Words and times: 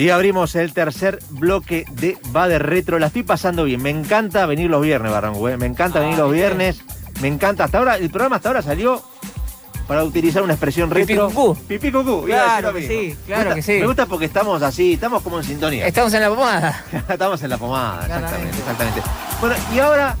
Y 0.00 0.08
abrimos 0.08 0.54
el 0.54 0.72
tercer 0.72 1.18
bloque 1.28 1.84
de 1.90 2.16
Va 2.34 2.48
de 2.48 2.58
Retro. 2.58 2.98
La 2.98 3.08
estoy 3.08 3.22
pasando 3.22 3.64
bien. 3.64 3.82
Me 3.82 3.90
encanta 3.90 4.46
venir 4.46 4.70
los 4.70 4.80
viernes, 4.80 5.12
Barranco. 5.12 5.46
¿eh? 5.46 5.58
Me 5.58 5.66
encanta 5.66 6.00
venir 6.00 6.16
los 6.16 6.32
viernes. 6.32 6.80
Me 7.20 7.28
encanta. 7.28 7.64
Hasta 7.64 7.76
ahora, 7.76 7.96
el 7.96 8.08
programa 8.08 8.36
hasta 8.36 8.48
ahora 8.48 8.62
salió 8.62 9.02
para 9.86 10.02
utilizar 10.02 10.42
una 10.42 10.54
expresión 10.54 10.88
retro. 10.88 11.28
Pipí 11.28 11.34
cucú. 11.36 11.54
Pipí 11.68 11.92
cucú. 11.92 12.22
Claro 12.24 12.72
que 12.72 12.88
sí, 12.88 13.14
claro 13.26 13.42
gusta- 13.42 13.54
que 13.56 13.62
sí. 13.62 13.72
Me 13.72 13.86
gusta 13.86 14.06
porque 14.06 14.24
estamos 14.24 14.62
así, 14.62 14.94
estamos 14.94 15.22
como 15.22 15.36
en 15.36 15.44
sintonía. 15.44 15.86
Estamos 15.86 16.14
en 16.14 16.22
la 16.22 16.30
pomada. 16.30 16.82
Estamos 17.10 17.42
en 17.42 17.50
la 17.50 17.58
pomada, 17.58 18.06
exactamente, 18.06 18.58
exactamente. 18.58 19.02
Bueno, 19.38 19.56
y 19.74 19.78
ahora 19.80 20.16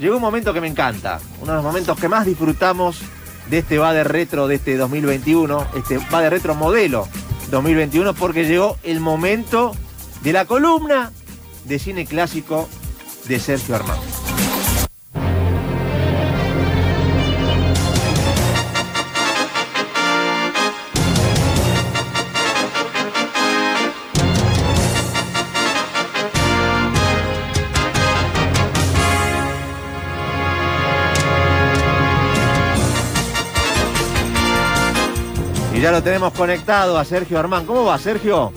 llegó 0.00 0.16
un 0.16 0.22
momento 0.22 0.52
que 0.52 0.60
me 0.60 0.66
encanta. 0.66 1.20
Uno 1.40 1.52
de 1.52 1.56
los 1.56 1.64
momentos 1.64 1.96
que 2.00 2.08
más 2.08 2.26
disfrutamos 2.26 3.00
de 3.48 3.58
este 3.58 3.78
va 3.78 3.92
de 3.92 4.02
retro 4.02 4.48
de 4.48 4.56
este 4.56 4.76
2021, 4.76 5.66
este 5.76 5.98
va 6.12 6.20
de 6.20 6.30
retro 6.30 6.56
modelo 6.56 7.06
2021, 7.50 8.14
porque 8.14 8.44
llegó 8.44 8.78
el 8.82 9.00
momento 9.00 9.72
de 10.22 10.32
la 10.32 10.44
columna 10.44 11.12
de 11.64 11.78
cine 11.78 12.06
clásico 12.06 12.68
de 13.26 13.38
Sergio 13.38 13.76
Armando. 13.76 14.29
Y 35.80 35.82
ya 35.82 35.92
lo 35.92 36.02
tenemos 36.02 36.34
conectado 36.34 36.98
a 36.98 37.06
Sergio 37.06 37.38
Armán. 37.38 37.64
¿Cómo 37.64 37.86
va, 37.86 37.98
Sergio? 37.98 38.52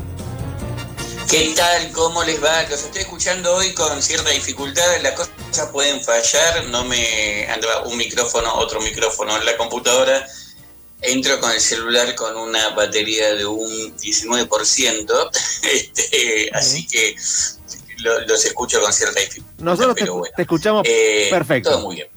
¿Qué 1.32 1.54
tal? 1.56 1.90
¿Cómo 1.94 2.22
les 2.26 2.44
va? 2.44 2.64
Los 2.64 2.84
estoy 2.84 3.04
escuchando 3.04 3.56
hoy 3.56 3.74
con 3.74 4.04
cierta 4.04 4.30
dificultad. 4.32 4.84
Las 5.02 5.14
cosas 5.14 5.70
pueden 5.72 6.02
fallar. 6.04 6.66
No 6.66 6.84
me 6.84 7.48
anda 7.50 7.84
un 7.86 7.96
micrófono, 7.96 8.54
otro 8.56 8.82
micrófono 8.82 9.38
en 9.38 9.46
la 9.46 9.56
computadora. 9.56 10.28
Entro 11.02 11.40
con 11.40 11.52
el 11.54 11.62
celular 11.62 12.14
con 12.16 12.36
una 12.36 12.72
batería 12.76 13.34
de 13.36 13.46
un 13.46 13.96
19%. 13.98 15.30
Este, 15.64 16.50
así 16.54 16.86
que 16.86 17.16
lo- 18.00 18.20
los 18.28 18.44
escucho 18.44 18.82
con 18.82 18.92
cierta 18.92 19.22
dificultad. 19.22 19.64
Nosotros 19.64 19.96
te, 19.96 20.02
pero 20.02 20.16
bueno. 20.16 20.34
te 20.36 20.42
escuchamos 20.42 20.84
Eh, 20.86 21.28
perfecto. 21.32 21.70
Todo 21.70 21.80
muy 21.86 21.96
bien. 21.96 22.10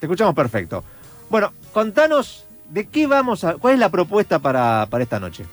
Te 0.00 0.06
escuchamos 0.06 0.34
perfecto. 0.34 0.82
Bueno, 1.28 1.52
contanos 1.74 2.44
de 2.68 2.86
qué 2.86 3.06
vamos 3.06 3.44
a. 3.44 3.54
¿Cuál 3.54 3.74
es 3.74 3.80
la 3.80 3.90
propuesta 3.90 4.38
para, 4.38 4.86
para 4.90 5.04
esta 5.04 5.18
noche? 5.18 5.44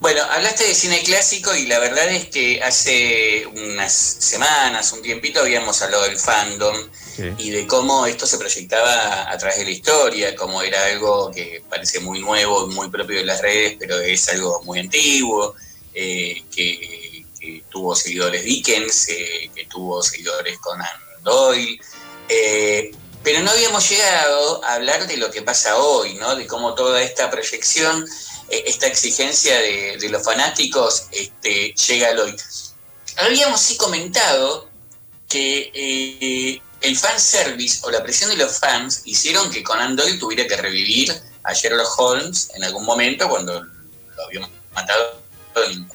Bueno, 0.00 0.22
hablaste 0.30 0.64
de 0.64 0.74
cine 0.74 1.02
clásico 1.02 1.54
y 1.56 1.66
la 1.66 1.80
verdad 1.80 2.08
es 2.08 2.26
que 2.26 2.62
hace 2.62 3.44
unas 3.46 3.92
semanas, 3.92 4.92
un 4.92 5.02
tiempito, 5.02 5.40
habíamos 5.40 5.82
hablado 5.82 6.04
del 6.04 6.16
fandom 6.16 6.76
y 7.36 7.50
de 7.50 7.66
cómo 7.66 8.06
esto 8.06 8.24
se 8.24 8.38
proyectaba 8.38 9.28
a 9.28 9.36
través 9.38 9.58
de 9.58 9.64
la 9.64 9.70
historia, 9.72 10.36
como 10.36 10.62
era 10.62 10.84
algo 10.86 11.32
que 11.32 11.64
parece 11.68 11.98
muy 11.98 12.20
nuevo 12.20 12.70
y 12.70 12.74
muy 12.74 12.88
propio 12.90 13.18
de 13.18 13.24
las 13.24 13.42
redes, 13.42 13.76
pero 13.80 13.98
es 13.98 14.28
algo 14.28 14.62
muy 14.62 14.78
antiguo, 14.78 15.56
eh, 15.92 16.44
que, 16.54 17.24
que 17.40 17.64
tuvo 17.68 17.96
seguidores 17.96 18.44
Dickens, 18.44 19.08
eh, 19.08 19.50
que 19.52 19.64
tuvo 19.64 20.00
seguidores 20.00 20.58
Conan 20.58 20.86
Doyle, 21.24 21.76
eh, 22.28 22.92
pero 23.28 23.42
no 23.42 23.50
habíamos 23.50 23.86
llegado 23.90 24.64
a 24.64 24.72
hablar 24.72 25.06
de 25.06 25.18
lo 25.18 25.30
que 25.30 25.42
pasa 25.42 25.76
hoy, 25.76 26.14
¿no? 26.14 26.34
De 26.34 26.46
cómo 26.46 26.72
toda 26.72 27.02
esta 27.02 27.30
proyección, 27.30 28.08
eh, 28.48 28.64
esta 28.66 28.86
exigencia 28.86 29.54
de, 29.60 30.08
los 30.08 30.24
fanáticos 30.24 31.08
este, 31.12 31.74
llega 31.74 32.08
al 32.08 32.20
hoy. 32.20 32.36
Habíamos 33.18 33.60
sí 33.60 33.76
comentado 33.76 34.70
que 35.28 35.70
eh, 35.74 36.62
el 36.80 36.96
fanservice 36.96 37.80
o 37.82 37.90
la 37.90 38.02
presión 38.02 38.30
de 38.30 38.38
los 38.38 38.58
fans 38.58 39.02
hicieron 39.04 39.50
que 39.50 39.62
Conan 39.62 39.94
Doyle 39.94 40.18
tuviera 40.18 40.46
que 40.46 40.56
revivir 40.56 41.14
a 41.42 41.52
Sherlock 41.52 41.98
Holmes 41.98 42.48
en 42.54 42.64
algún 42.64 42.86
momento 42.86 43.28
cuando 43.28 43.62
lo 43.62 44.24
habíamos 44.24 44.48
matado 44.72 45.20
en 45.66 45.86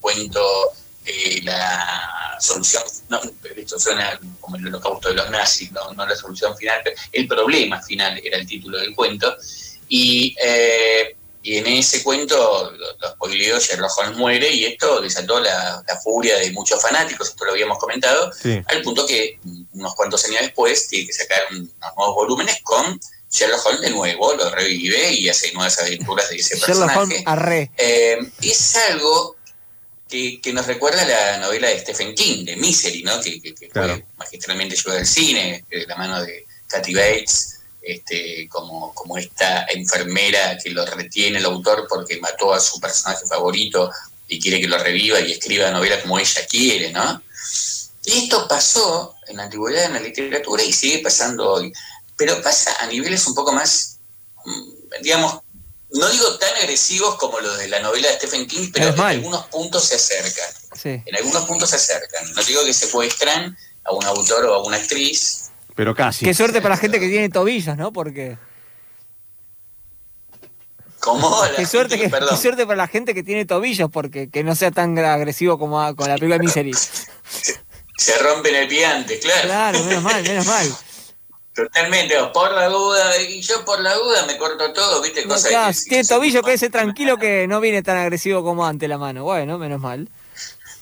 cuento 0.00 0.72
eh, 1.04 1.40
la 1.42 2.17
solución, 2.40 2.82
no, 3.08 3.20
esto 3.56 3.78
suena 3.78 4.18
como 4.40 4.56
el 4.56 4.66
holocausto 4.68 5.08
de 5.08 5.14
los 5.14 5.30
nazis, 5.30 5.70
no, 5.72 5.92
no 5.94 6.06
la 6.06 6.16
solución 6.16 6.56
final, 6.56 6.80
pero 6.84 6.96
el 7.12 7.26
problema 7.28 7.80
final 7.82 8.20
era 8.24 8.36
el 8.38 8.46
título 8.46 8.78
del 8.78 8.94
cuento. 8.94 9.36
Y, 9.88 10.34
eh, 10.42 11.14
y 11.42 11.56
en 11.56 11.66
ese 11.68 12.02
cuento, 12.02 12.70
lo, 12.76 12.96
lo 12.98 13.10
spoileo, 13.14 13.58
Sherlock 13.58 13.96
Holmes 13.98 14.18
muere 14.18 14.50
y 14.52 14.64
esto 14.66 15.00
desató 15.00 15.40
la, 15.40 15.82
la 15.86 15.96
furia 16.00 16.36
de 16.38 16.50
muchos 16.50 16.82
fanáticos, 16.82 17.28
esto 17.28 17.44
lo 17.44 17.52
habíamos 17.52 17.78
comentado, 17.78 18.30
Sí. 18.32 18.60
al 18.66 18.82
punto 18.82 19.06
que 19.06 19.38
unos 19.72 19.94
cuantos 19.94 20.24
años 20.26 20.42
después 20.42 20.88
tiene 20.88 21.06
que 21.06 21.12
sacar 21.14 21.42
unos 21.50 21.68
nuevos 21.96 22.14
volúmenes 22.16 22.60
con 22.62 23.00
Sherlock 23.30 23.64
Holmes 23.66 23.80
de 23.82 23.90
nuevo, 23.90 24.34
lo 24.34 24.50
revive 24.50 25.12
y 25.12 25.28
hace 25.28 25.52
nuevas 25.52 25.78
aventuras 25.80 26.28
de 26.28 26.36
ese 26.36 26.56
Sherlock 26.56 26.66
personaje. 26.66 26.98
Holmes 26.98 27.22
arre. 27.26 27.70
Eh, 27.78 28.18
es 28.42 28.76
algo 28.76 29.36
que, 30.08 30.40
que 30.40 30.52
nos 30.52 30.66
recuerda 30.66 31.04
la 31.04 31.38
novela 31.38 31.68
de 31.68 31.78
Stephen 31.80 32.14
King, 32.14 32.44
de 32.44 32.56
Misery, 32.56 33.02
¿no? 33.02 33.20
que, 33.20 33.40
que- 33.40 33.54
que 33.54 33.68
Claro. 33.68 33.94
fue 33.94 34.04
magistralmente 34.16 34.76
llevada 34.76 35.00
al 35.00 35.06
cine, 35.06 35.64
de 35.70 35.86
la 35.86 35.96
mano 35.96 36.22
de 36.22 36.46
Kathy 36.66 36.94
Bates, 36.94 37.54
este, 37.82 38.48
como, 38.48 38.92
como 38.94 39.16
esta 39.18 39.66
enfermera 39.72 40.58
que 40.62 40.70
lo 40.70 40.84
retiene 40.86 41.38
el 41.38 41.44
autor 41.46 41.86
porque 41.88 42.18
mató 42.20 42.52
a 42.52 42.60
su 42.60 42.78
personaje 42.80 43.26
favorito 43.26 43.90
y 44.26 44.38
quiere 44.40 44.60
que 44.60 44.68
lo 44.68 44.78
reviva 44.78 45.20
y 45.20 45.32
escriba 45.32 45.70
novela 45.70 46.00
como 46.02 46.18
ella 46.18 46.46
quiere, 46.46 46.92
¿no? 46.92 47.22
Y 48.04 48.24
esto 48.24 48.46
pasó 48.48 49.14
en 49.26 49.36
la 49.38 49.44
antigüedad 49.44 49.84
en 49.84 49.94
la 49.94 50.00
literatura 50.00 50.62
y 50.62 50.72
sigue 50.72 50.98
pasando 51.00 51.50
hoy. 51.54 51.72
Pero 52.16 52.42
pasa 52.42 52.74
a 52.80 52.86
niveles 52.86 53.26
un 53.26 53.34
poco 53.34 53.52
más, 53.52 53.98
mm, 54.44 55.02
digamos, 55.02 55.40
no 55.90 56.08
digo 56.10 56.38
tan 56.38 56.54
agresivos 56.56 57.16
como 57.16 57.40
los 57.40 57.56
de 57.58 57.68
la 57.68 57.80
novela 57.80 58.08
de 58.08 58.14
Stephen 58.16 58.46
King, 58.46 58.70
pero 58.72 58.88
en 58.88 59.00
algunos 59.00 59.46
puntos 59.46 59.84
se 59.84 59.94
acercan. 59.96 60.50
Sí. 60.80 61.02
En 61.04 61.16
algunos 61.16 61.44
puntos 61.46 61.70
se 61.70 61.76
acercan. 61.76 62.32
No 62.34 62.42
digo 62.44 62.64
que 62.64 62.72
secuestran 62.74 63.56
a 63.84 63.92
un 63.92 64.04
autor 64.04 64.44
o 64.46 64.54
a 64.54 64.64
una 64.64 64.76
actriz. 64.76 65.50
Pero 65.74 65.94
casi. 65.94 66.24
Qué 66.24 66.34
suerte 66.34 66.60
para 66.60 66.74
la 66.74 66.80
gente 66.80 67.00
que 67.00 67.08
tiene 67.08 67.28
tobillos, 67.30 67.76
¿no? 67.76 67.92
Porque. 67.92 68.36
Como 71.00 71.44
la 71.44 71.52
Qué 71.56 71.66
suerte, 71.66 71.98
que, 71.98 72.10
qué 72.10 72.36
suerte 72.36 72.66
para 72.66 72.76
la 72.76 72.88
gente 72.88 73.14
que 73.14 73.22
tiene 73.22 73.44
tobillos, 73.44 73.90
porque 73.90 74.28
que 74.30 74.42
no 74.44 74.54
sea 74.54 74.70
tan 74.70 74.98
agresivo 74.98 75.58
como 75.58 75.80
a- 75.80 75.94
con 75.94 76.08
la 76.08 76.14
película 76.14 76.36
de 76.38 76.44
Misery. 76.44 76.72
Se 77.96 78.16
rompen 78.18 78.54
el 78.54 78.68
pie 78.68 78.86
antes, 78.86 79.20
claro. 79.20 79.42
Claro, 79.42 79.84
menos 79.84 80.02
mal, 80.04 80.22
menos 80.22 80.46
mal. 80.46 80.76
Totalmente, 81.64 82.14
por 82.32 82.52
la 82.52 82.68
duda, 82.68 83.20
y 83.20 83.40
yo 83.40 83.64
por 83.64 83.80
la 83.80 83.94
duda 83.94 84.24
me 84.26 84.38
corto 84.38 84.72
todo, 84.72 85.02
¿viste? 85.02 85.22
No, 85.24 85.34
Cosas 85.34 85.50
claro, 85.50 85.72
que- 85.76 85.82
tiene 85.88 86.02
que- 86.04 86.08
tobillo, 86.08 86.42
quédese 86.42 86.70
tranquilo 86.70 87.16
que 87.18 87.46
no 87.48 87.60
viene 87.60 87.82
tan 87.82 87.96
agresivo 87.96 88.44
como 88.44 88.64
antes 88.64 88.88
la 88.88 88.96
mano. 88.96 89.24
Bueno, 89.24 89.58
menos 89.58 89.80
mal. 89.80 90.08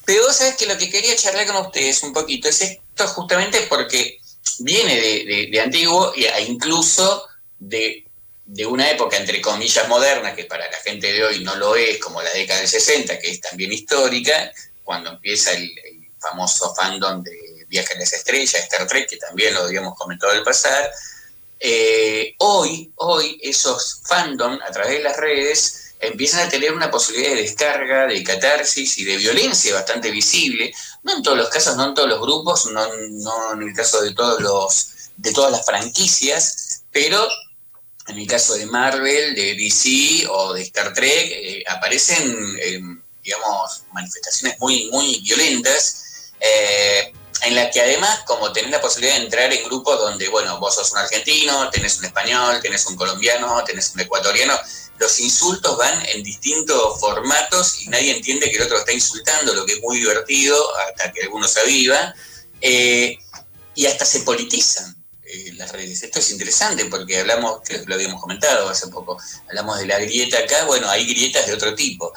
Pero 0.05 0.25
vos 0.27 0.37
sabés 0.37 0.57
que 0.57 0.67
lo 0.67 0.77
que 0.77 0.91
quería 0.91 1.17
charlar 1.17 1.47
con 1.47 1.57
ustedes 1.57 2.03
un 2.03 2.13
poquito 2.13 2.49
es 2.49 2.61
esto 2.61 3.07
justamente 3.09 3.67
porque 3.71 4.19
viene 4.59 4.95
de, 5.01 5.25
de- 5.25 5.49
de 5.51 5.61
antiguo 5.61 6.13
e 6.15 6.27
e 6.29 6.43
incluso 6.45 7.27
de, 7.59 8.05
de 8.45 8.67
una 8.67 8.91
época 8.91 9.17
entre 9.17 9.41
comillas 9.41 9.89
moderna, 9.89 10.35
que 10.37 10.45
para 10.45 10.71
la 10.71 10.77
gente 10.79 11.11
de 11.11 11.25
hoy 11.25 11.43
no 11.43 11.57
lo 11.57 11.75
es, 11.75 11.99
como 11.99 12.21
la 12.23 12.31
década 12.35 12.61
del 12.61 12.69
60, 12.69 13.19
que 13.19 13.31
es 13.31 13.41
también 13.41 13.73
histórica, 13.73 14.53
cuando 14.85 15.11
empieza 15.11 15.53
el, 15.53 15.65
el 15.65 16.07
famoso 16.21 16.75
fandom 16.75 17.23
de 17.23 17.56
Viaje 17.69 17.95
a 17.95 17.99
las 17.99 18.13
Estrellas, 18.13 18.55
Star 18.55 18.87
Trek, 18.87 19.09
que 19.09 19.17
también 19.17 19.55
lo 19.55 19.61
habíamos 19.61 19.97
comentado 19.97 20.33
al 20.33 20.43
pasar. 20.43 20.91
Eh, 21.59 22.35
hoy, 22.39 22.93
hoy 22.97 23.39
esos 23.43 24.03
fandom 24.05 24.59
a 24.63 24.71
través 24.71 24.99
de 24.99 25.03
las 25.03 25.17
redes 25.17 25.95
empiezan 26.01 26.47
a 26.47 26.51
tener 26.51 26.73
una 26.73 26.91
posibilidad 26.91 27.31
de 27.31 27.43
descarga, 27.43 28.07
de 28.07 28.23
catarsis 28.23 28.99
y 28.99 29.05
de 29.05 29.17
violencia 29.17 29.75
bastante 29.75 30.11
visible. 30.11 30.73
No 31.03 31.17
en 31.17 31.23
todos 31.23 31.39
los 31.39 31.49
casos, 31.49 31.77
no 31.77 31.87
en 31.87 31.95
todos 31.95 32.09
los 32.09 32.21
grupos, 32.21 32.67
no, 32.67 32.85
en 33.53 33.63
el 33.63 33.75
caso 33.75 34.03
de 34.03 34.15
todos 34.15 34.41
los 34.41 34.93
de 35.17 35.33
todas 35.33 35.51
las 35.51 35.65
franquicias, 35.65 36.83
pero 36.93 37.27
en 38.09 38.19
el 38.19 38.27
caso 38.27 38.55
de 38.55 38.67
Marvel, 38.67 39.35
de 39.35 39.55
DC 39.55 40.29
o 40.29 40.53
de 40.53 40.63
Star 40.63 40.93
Trek, 40.93 41.31
eh, 41.31 41.65
aparecen, 41.67 42.37
eh, 42.61 42.81
digamos, 43.23 43.83
manifestaciones 43.93 44.59
muy, 44.61 44.91
muy 44.91 45.21
violentas, 45.23 46.33
en 47.43 47.55
las 47.55 47.73
que 47.73 47.81
además, 47.81 48.21
como 48.25 48.53
tenés 48.53 48.71
la 48.71 48.81
posibilidad 48.81 49.17
de 49.17 49.25
entrar 49.25 49.53
en 49.53 49.65
grupos 49.65 49.99
donde, 49.99 50.29
bueno, 50.29 50.59
vos 50.59 50.75
sos 50.75 50.93
un 50.93 50.99
argentino, 50.99 51.71
tenés 51.71 51.99
un 51.99 52.07
español, 52.07 52.61
tenés 52.61 52.87
un 52.87 52.97
colombiano, 52.97 53.63
tenés 53.65 53.93
un 53.95 54.01
ecuatoriano, 54.01 54.59
los 54.99 55.19
insultos 55.21 55.77
van 55.77 56.07
en 56.07 56.23
distintos 56.23 56.99
formatos 56.99 57.83
y 57.83 57.89
nadie 57.89 58.17
entiende 58.17 58.51
que 58.51 58.57
el 58.57 58.63
otro 58.63 58.79
está 58.79 58.93
insultando, 58.93 59.55
lo 59.55 59.67
que 59.67 59.75
es 59.75 59.81
muy 59.83 59.99
divertido, 59.99 60.57
hasta 60.79 61.13
que 61.13 61.23
algunos 61.23 61.53
se 61.53 61.61
aviva, 61.61 62.15
eh, 62.61 63.19
y 63.75 63.87
hasta 63.87 64.07
se 64.07 64.21
politizan 64.21 64.97
eh, 65.25 65.53
las 65.55 65.71
redes. 65.73 66.03
Esto 66.03 66.19
es 66.19 66.31
interesante 66.31 66.87
porque 66.87 67.21
hablamos, 67.21 67.61
creo 67.65 67.83
que 67.83 67.87
lo 67.87 67.95
habíamos 67.95 68.21
comentado 68.21 68.69
hace 68.69 68.89
poco, 68.89 69.19
hablamos 69.49 69.79
de 69.79 69.87
la 69.87 69.99
grieta 69.99 70.39
acá, 70.39 70.65
bueno, 70.65 70.89
hay 70.89 71.07
grietas 71.07 71.47
de 71.47 71.55
otro 71.55 71.75
tipo. 71.75 72.13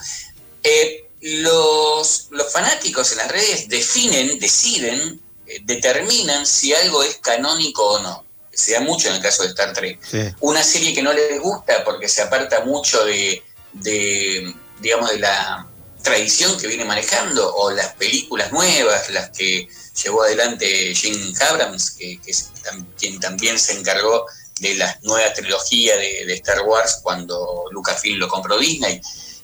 Eh, 0.63 1.08
los, 1.21 2.27
los 2.31 2.51
fanáticos 2.51 3.11
en 3.11 3.17
las 3.17 3.31
redes 3.31 3.67
definen, 3.67 4.39
deciden, 4.39 5.21
eh, 5.45 5.59
determinan 5.63 6.45
si 6.45 6.73
algo 6.73 7.03
es 7.03 7.17
canónico 7.17 7.85
o 7.85 7.99
no. 7.99 8.25
Se 8.53 8.73
da 8.73 8.81
mucho 8.81 9.07
en 9.07 9.15
el 9.15 9.21
caso 9.21 9.43
de 9.43 9.49
Star 9.49 9.73
Trek. 9.73 9.99
Una 10.41 10.63
serie 10.63 10.93
que 10.93 11.01
no 11.01 11.13
les 11.13 11.39
gusta 11.39 11.83
porque 11.85 12.09
se 12.09 12.21
aparta 12.21 12.65
mucho 12.65 13.05
de, 13.05 13.41
de, 13.73 14.53
digamos, 14.81 15.11
de 15.11 15.19
la 15.19 15.65
tradición 16.03 16.57
que 16.57 16.67
viene 16.67 16.85
manejando, 16.85 17.55
o 17.55 17.71
las 17.71 17.93
películas 17.93 18.51
nuevas, 18.51 19.09
las 19.09 19.29
que 19.31 19.67
llevó 20.03 20.23
adelante 20.23 20.93
Jim 20.95 21.33
Abrams, 21.49 21.91
que, 21.91 22.19
es 22.25 22.51
quien 22.97 23.19
también 23.19 23.59
se 23.59 23.73
encargó 23.73 24.25
de 24.59 24.75
la 24.75 24.99
nueva 25.03 25.33
trilogía 25.33 25.95
de, 25.97 26.33
Star 26.33 26.61
Wars 26.61 26.99
cuando 27.01 27.65
Lucasfilm 27.71 28.19
lo 28.19 28.27
compró 28.27 28.57
Disney. 28.57 29.01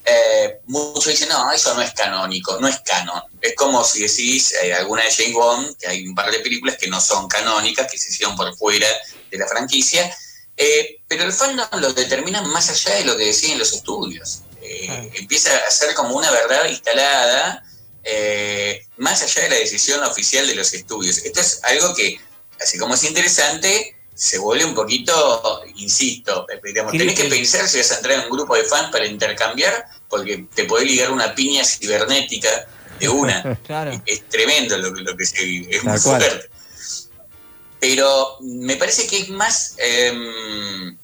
Eh, 0.08 0.60
muchos 0.68 1.08
dicen, 1.08 1.30
no, 1.30 1.52
eso 1.52 1.74
no 1.74 1.82
es 1.82 1.92
canónico, 1.94 2.60
no 2.60 2.68
es 2.68 2.80
canon. 2.82 3.24
Es 3.42 3.56
como 3.56 3.84
si 3.84 4.04
decís 4.04 4.54
eh, 4.62 4.74
alguna 4.74 5.04
de 5.04 5.12
James 5.12 5.34
Bond, 5.34 5.78
que 5.78 5.88
hay 5.88 6.08
un 6.08 6.14
par 6.14 6.32
de 6.32 6.40
películas 6.40 6.78
que 6.78 6.88
no 6.88 7.02
son 7.02 7.28
canónicas, 7.28 7.92
que 7.92 7.98
se 7.98 8.10
hicieron 8.10 8.36
por 8.36 8.56
fuera 8.56 8.88
de 9.32 9.38
la 9.38 9.48
franquicia, 9.48 10.16
eh, 10.58 11.02
pero 11.08 11.24
el 11.24 11.34
fandom 11.34 11.68
lo 11.80 11.92
determina 11.94 12.42
más 12.44 12.70
allá 12.70 12.96
de 12.96 13.06
lo 13.06 13.18
que 13.18 13.26
deciden 13.26 13.58
los 13.58 13.74
estudios. 13.74 14.42
Empieza 14.62 15.56
a 15.68 15.72
ser 15.72 15.94
como 15.94 16.16
una 16.16 16.32
verdad 16.32 16.68
instalada, 16.68 17.64
más 18.98 19.22
allá 19.22 19.44
de 19.44 19.50
la 19.50 19.56
decisión 19.58 20.04
oficial 20.04 20.48
de 20.48 20.56
los 20.56 20.74
estudios. 20.74 21.20
Esto 21.20 21.42
es 21.42 21.60
algo 21.64 21.94
que, 21.94 22.20
así 22.60 22.78
como 22.78 22.96
es 22.96 23.04
interesante, 23.04 23.96
se 24.16 24.38
vuelve 24.38 24.64
un 24.64 24.74
poquito, 24.74 25.62
insisto, 25.76 26.48
eh, 26.50 26.60
digamos, 26.64 26.94
tenés 26.94 27.20
que 27.20 27.26
pensar 27.26 27.68
si 27.68 27.78
vas 27.78 27.92
a 27.92 27.98
entrar 27.98 28.20
en 28.20 28.22
un 28.22 28.30
grupo 28.30 28.56
de 28.56 28.64
fans 28.64 28.90
para 28.90 29.06
intercambiar, 29.06 29.86
porque 30.10 30.48
te 30.54 30.66
puede 30.66 30.86
ligar 30.86 31.12
una 31.12 31.34
piña 31.34 31.64
cibernética 31.64 32.68
de 33.00 33.10
una. 33.10 33.60
Es 34.06 34.28
tremendo 34.30 34.78
lo, 34.78 34.92
lo 34.92 35.18
que 35.18 35.26
se 35.26 35.44
vive, 35.44 35.76
es 35.76 35.84
muy 35.84 35.98
fuerte. 35.98 36.50
Pero 37.80 38.38
me 38.42 38.78
parece 38.78 39.06
que 39.06 39.20
es 39.20 39.30
más, 39.30 39.76
em, 39.78 40.98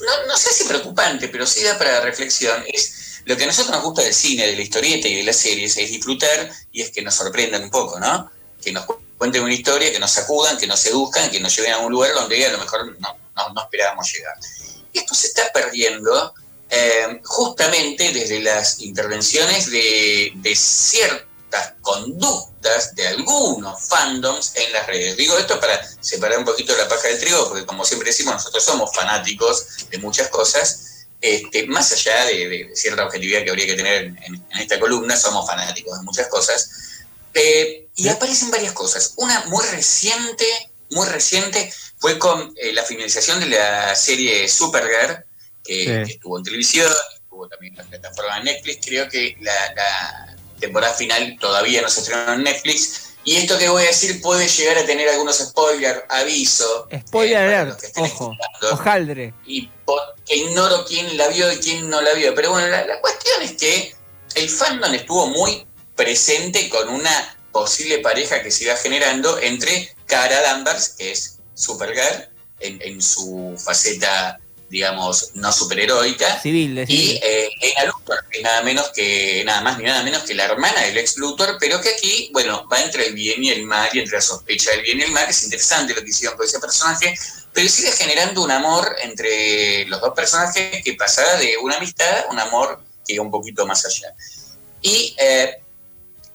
no, 0.00 0.26
no, 0.26 0.36
sé 0.36 0.52
si 0.52 0.64
preocupante, 0.64 1.28
pero 1.28 1.46
sí 1.46 1.62
da 1.62 1.76
para 1.76 2.00
reflexión, 2.00 2.64
es 2.66 3.20
lo 3.24 3.36
que 3.36 3.44
a 3.44 3.46
nosotros 3.46 3.74
nos 3.74 3.84
gusta 3.84 4.02
del 4.02 4.14
cine, 4.14 4.46
de 4.46 4.56
la 4.56 4.62
historieta 4.62 5.08
y 5.08 5.16
de 5.16 5.22
las 5.22 5.36
series, 5.36 5.76
es 5.76 5.90
disfrutar 5.90 6.50
y 6.72 6.82
es 6.82 6.90
que 6.90 7.02
nos 7.02 7.14
sorprendan 7.14 7.64
un 7.64 7.70
poco, 7.70 8.00
¿no? 8.00 8.30
Que 8.62 8.72
nos 8.72 8.86
cuenten 9.18 9.42
una 9.42 9.54
historia, 9.54 9.92
que 9.92 9.98
nos 9.98 10.10
sacudan, 10.10 10.58
que 10.58 10.66
nos 10.66 10.80
seduzcan, 10.80 11.30
que 11.30 11.40
nos 11.40 11.54
lleven 11.54 11.72
a 11.72 11.78
un 11.78 11.92
lugar 11.92 12.12
donde 12.14 12.44
a 12.44 12.52
lo 12.52 12.58
mejor 12.58 12.98
no, 12.98 13.16
no, 13.54 13.62
esperábamos 13.62 14.12
llegar. 14.12 14.34
Y 14.92 14.98
esto 14.98 15.14
se 15.14 15.28
está 15.28 15.50
perdiendo 15.52 16.34
eh, 16.74 17.20
justamente 17.24 18.12
desde 18.12 18.40
las 18.40 18.80
intervenciones 18.80 19.70
de, 19.70 20.32
ciertas 20.56 21.74
conductas 21.82 22.94
de 22.94 23.08
algunos 23.08 23.88
fandoms 23.88 24.52
en 24.56 24.72
las 24.72 24.86
redes. 24.86 25.18
Digo 25.18 25.36
esto 25.36 25.60
para 25.60 25.78
separar 26.00 26.38
un 26.38 26.46
poquito 26.46 26.74
la 26.74 26.88
paja 26.88 27.08
del 27.08 27.20
trigo, 27.20 27.46
porque 27.46 27.66
como 27.66 27.84
siempre 27.84 28.08
decimos, 28.08 28.32
nosotros 28.34 28.64
somos 28.64 28.90
fanáticos 28.94 29.86
de 29.90 29.98
muchas 29.98 30.28
cosas. 30.28 31.06
Este, 31.20 31.66
más 31.66 31.92
allá 31.92 32.24
de, 32.24 32.70
cierta 32.74 33.04
objetividad 33.04 33.44
que 33.44 33.50
habría 33.50 33.66
que 33.66 33.74
tener 33.74 34.04
en 34.04 34.42
esta 34.58 34.80
columna, 34.80 35.14
somos 35.14 35.46
fanáticos 35.46 35.98
de 35.98 36.04
muchas 36.04 36.28
cosas 36.28 36.70
eh, 37.34 37.86
y 37.96 38.08
aparecen 38.08 38.50
varias 38.50 38.72
cosas. 38.72 39.12
Una 39.16 39.44
muy 39.46 39.64
reciente, 39.66 40.46
muy 40.90 41.06
reciente, 41.06 41.70
fue 41.98 42.18
con 42.18 42.54
eh, 42.56 42.72
la 42.72 42.82
finalización 42.82 43.40
de 43.40 43.46
la 43.46 43.94
serie 43.94 44.48
Supergirl, 44.48 45.22
que, 45.64 46.02
estuvo 46.02 46.38
en 46.38 46.44
televisión, 46.44 46.90
estuvo 47.14 47.48
también 47.48 47.74
en 47.74 47.78
la 47.78 47.84
plataforma 47.84 48.38
de 48.38 48.44
Netflix. 48.44 48.86
Creo 48.86 49.08
que 49.08 49.36
la, 49.40 50.36
temporada 50.60 50.94
final 50.94 51.36
todavía 51.40 51.82
no 51.82 51.88
se 51.88 52.00
estrenó 52.00 52.34
en 52.34 52.44
Netflix. 52.44 53.14
Y 53.24 53.36
esto 53.36 53.58
que 53.58 53.68
voy 53.68 53.82
a 53.82 53.86
decir 53.86 54.20
puede 54.20 54.48
llegar 54.48 54.78
a 54.78 54.86
tener 54.86 55.08
algunos 55.08 55.38
spoilers, 55.38 56.02
aviso. 56.08 56.88
Spoiler 57.08 57.36
eh, 57.36 57.54
alert, 57.56 57.80
ojo, 57.96 58.32
ojaldre. 58.70 59.34
Y 59.44 59.68
que 60.26 60.36
ignoro 60.36 60.84
quién 60.86 61.16
la 61.16 61.28
vio 61.28 61.52
y 61.52 61.56
quién 61.56 61.88
no 61.90 62.00
la 62.00 62.12
vio. 62.14 62.34
Pero 62.34 62.50
bueno, 62.50 62.68
la, 62.68 62.84
la 62.84 63.00
cuestión 63.00 63.42
es 63.42 63.52
que 63.52 63.94
el 64.34 64.48
fandom 64.48 64.94
estuvo 64.94 65.26
muy 65.26 65.66
presente 65.96 66.68
con 66.68 66.88
una 66.88 67.36
posible 67.52 67.98
pareja 67.98 68.42
que 68.42 68.50
se 68.50 68.64
iba 68.64 68.76
generando 68.76 69.38
entre 69.38 69.94
Cara 70.06 70.40
Danvers, 70.40 70.90
que 70.90 71.12
es 71.12 71.38
Supergirl, 71.54 72.28
en, 72.60 72.80
en 72.82 73.02
su 73.02 73.54
faceta, 73.62 74.40
digamos, 74.72 75.32
no 75.34 75.52
superheroica, 75.52 76.40
Civil, 76.40 76.82
y 76.88 77.20
eh, 77.22 77.50
Luthor, 77.86 78.26
que 78.30 78.40
nada 78.40 78.62
menos 78.62 78.88
que, 78.94 79.42
nada 79.44 79.60
más 79.60 79.76
ni 79.76 79.84
nada 79.84 80.02
menos 80.02 80.22
que 80.22 80.32
la 80.32 80.46
hermana 80.46 80.80
del 80.80 80.96
ex 80.96 81.18
Luthor, 81.18 81.58
pero 81.60 81.78
que 81.82 81.90
aquí, 81.90 82.30
bueno, 82.32 82.66
va 82.72 82.80
entre 82.80 83.08
el 83.08 83.14
bien 83.14 83.44
y 83.44 83.50
el 83.50 83.64
mal, 83.64 83.90
y 83.92 83.98
entre 83.98 84.16
la 84.16 84.22
sospecha 84.22 84.70
del 84.70 84.80
bien 84.80 85.00
y 85.00 85.02
el 85.02 85.10
mal, 85.10 85.28
es 85.28 85.42
interesante 85.42 85.94
lo 85.94 86.02
que 86.02 86.08
hicieron 86.08 86.38
con 86.38 86.46
ese 86.46 86.58
personaje, 86.58 87.14
pero 87.52 87.68
sigue 87.68 87.92
generando 87.92 88.42
un 88.42 88.50
amor 88.50 88.96
entre 89.02 89.84
los 89.84 90.00
dos 90.00 90.14
personajes 90.14 90.82
que 90.82 90.94
pasaba 90.94 91.36
de 91.36 91.58
una 91.58 91.76
amistad 91.76 92.24
un 92.30 92.38
amor 92.38 92.82
que 93.06 93.12
iba 93.12 93.22
un 93.22 93.30
poquito 93.30 93.66
más 93.66 93.84
allá. 93.84 94.14
Y 94.80 95.14
eh, 95.18 95.58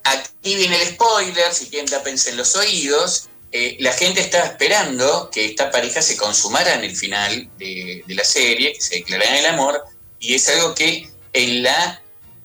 Aquí 0.03 0.55
viene 0.55 0.81
el 0.81 0.87
spoiler, 0.89 1.53
si 1.53 1.67
quieren 1.69 1.89
tapense 1.89 2.29
en 2.29 2.37
los 2.37 2.55
oídos. 2.55 3.27
Eh, 3.51 3.77
la 3.79 3.93
gente 3.93 4.19
estaba 4.19 4.45
esperando 4.45 5.29
que 5.31 5.45
esta 5.45 5.71
pareja 5.71 6.01
se 6.01 6.17
consumara 6.17 6.73
en 6.73 6.83
el 6.83 6.95
final 6.95 7.49
de, 7.57 8.03
la 8.07 8.23
serie, 8.23 8.73
que 8.73 8.81
se 8.81 8.95
declarara 8.95 9.39
el 9.39 9.45
amor, 9.45 9.83
y 10.19 10.35
es 10.35 10.49
algo 10.49 10.75
que 10.75 11.09
en 11.33 11.63
la 11.63 12.01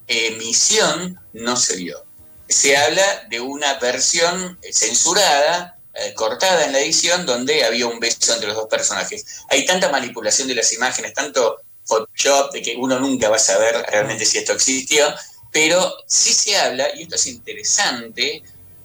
emisión 0.07 1.19
no 1.33 1.57
se 1.57 1.77
vio. 1.77 2.05
Se 2.49 2.77
habla 2.77 3.27
de 3.31 3.41
una 3.41 3.75
versión 3.75 4.59
censurada, 4.71 5.79
eh, 5.95 6.15
cortada 6.15 6.65
en 6.65 6.73
la 6.73 6.81
edición, 6.81 7.27
donde 7.27 7.65
había 7.65 7.87
un 7.87 7.99
beso 7.99 8.33
entre 8.33 8.49
los 8.49 8.57
dos 8.57 8.69
personajes. 8.69 9.25
Hay 9.49 9.67
tanta 9.67 9.91
manipulación 9.91 10.49
de 10.49 10.55
las 10.55 10.73
imágenes, 10.73 11.15
tanto 11.15 11.59
Photoshop, 11.85 12.53
de 12.53 12.63
que 12.63 12.77
uno 12.77 12.99
nunca 13.01 13.29
va 13.29 13.37
a 13.37 13.41
saber 13.41 13.75
realmente 13.91 14.25
si 14.25 14.39
esto 14.39 14.53
existió, 14.53 15.13
pero 15.51 15.95
sí 16.07 16.33
se 16.33 16.57
habla, 16.57 16.89
y 16.95 17.03
esto 17.03 17.17
es 17.17 17.27
interesante, 17.27 18.43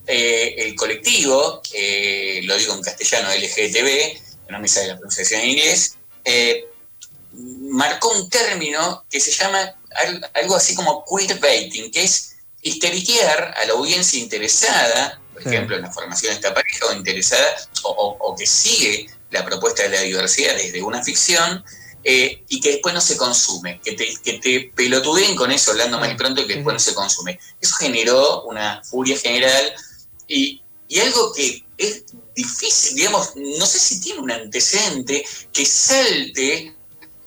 eh, 0.08 0.56
el 0.58 0.76
colectivo, 0.76 1.62
eh, 1.74 2.42
lo 2.44 2.58
digo 2.58 2.74
en 2.74 2.82
castellano, 2.82 3.30
LGTB, 3.30 4.50
no 4.50 4.60
me 4.60 4.68
sale 4.68 4.88
la 4.88 4.96
pronunciación 4.96 5.42
en 5.42 5.50
inglés, 5.50 5.96
eh, 6.24 6.66
marcó 7.34 8.10
un 8.12 8.30
término 8.30 9.06
que 9.10 9.20
se 9.20 9.32
llama 9.32 9.76
algo 10.34 10.56
así 10.56 10.76
como 10.76 11.04
queerbaiting, 11.06 11.92
que 11.92 12.04
es 12.04 12.36
histeriquear 12.62 13.56
a 13.58 13.66
la 13.66 13.74
audiencia 13.74 14.20
interesada, 14.20 15.22
por 15.34 15.46
ejemplo, 15.46 15.76
en 15.76 15.84
la 15.84 15.92
formación 15.92 16.32
de 16.32 16.36
esta 16.36 16.54
pareja, 16.54 16.86
o 16.88 16.94
interesada, 16.94 17.56
o 17.84 18.36
que 18.38 18.48
sigue 18.48 19.08
la 19.32 19.46
propuesta 19.46 19.84
de 19.84 19.90
la 19.90 20.02
diversidad 20.02 20.56
desde 20.56 20.82
una 20.82 21.04
ficción, 21.04 21.64
eh, 22.10 22.46
y 22.48 22.62
que 22.62 22.72
después 22.72 22.94
no 22.96 23.02
se 23.02 23.18
consume, 23.18 23.82
que 23.84 23.92
te, 23.92 24.08
que 24.24 24.40
te 24.40 24.72
pelotudeen 24.74 25.36
con 25.36 25.52
eso, 25.52 25.72
hablando 25.72 26.00
mal 26.00 26.10
y 26.10 26.16
pronto, 26.16 26.42
y 26.42 26.48
que 26.48 26.56
después 26.56 26.74
no 26.74 26.80
se 26.80 26.94
consume. 26.94 27.38
Eso 27.60 27.76
generó 27.76 28.44
una 28.44 28.82
furia 28.82 29.18
general 29.18 29.74
y, 30.28 30.62
algo 31.02 31.34
que 31.34 31.66
es 31.78 32.06
difícil, 32.36 32.96
digamos, 32.96 33.34
no 33.36 33.66
sé 33.66 33.80
si 33.80 34.00
tiene 34.00 34.22
un 34.22 34.32
antecedente 34.32 35.26
que 35.52 35.66
salte 35.66 36.76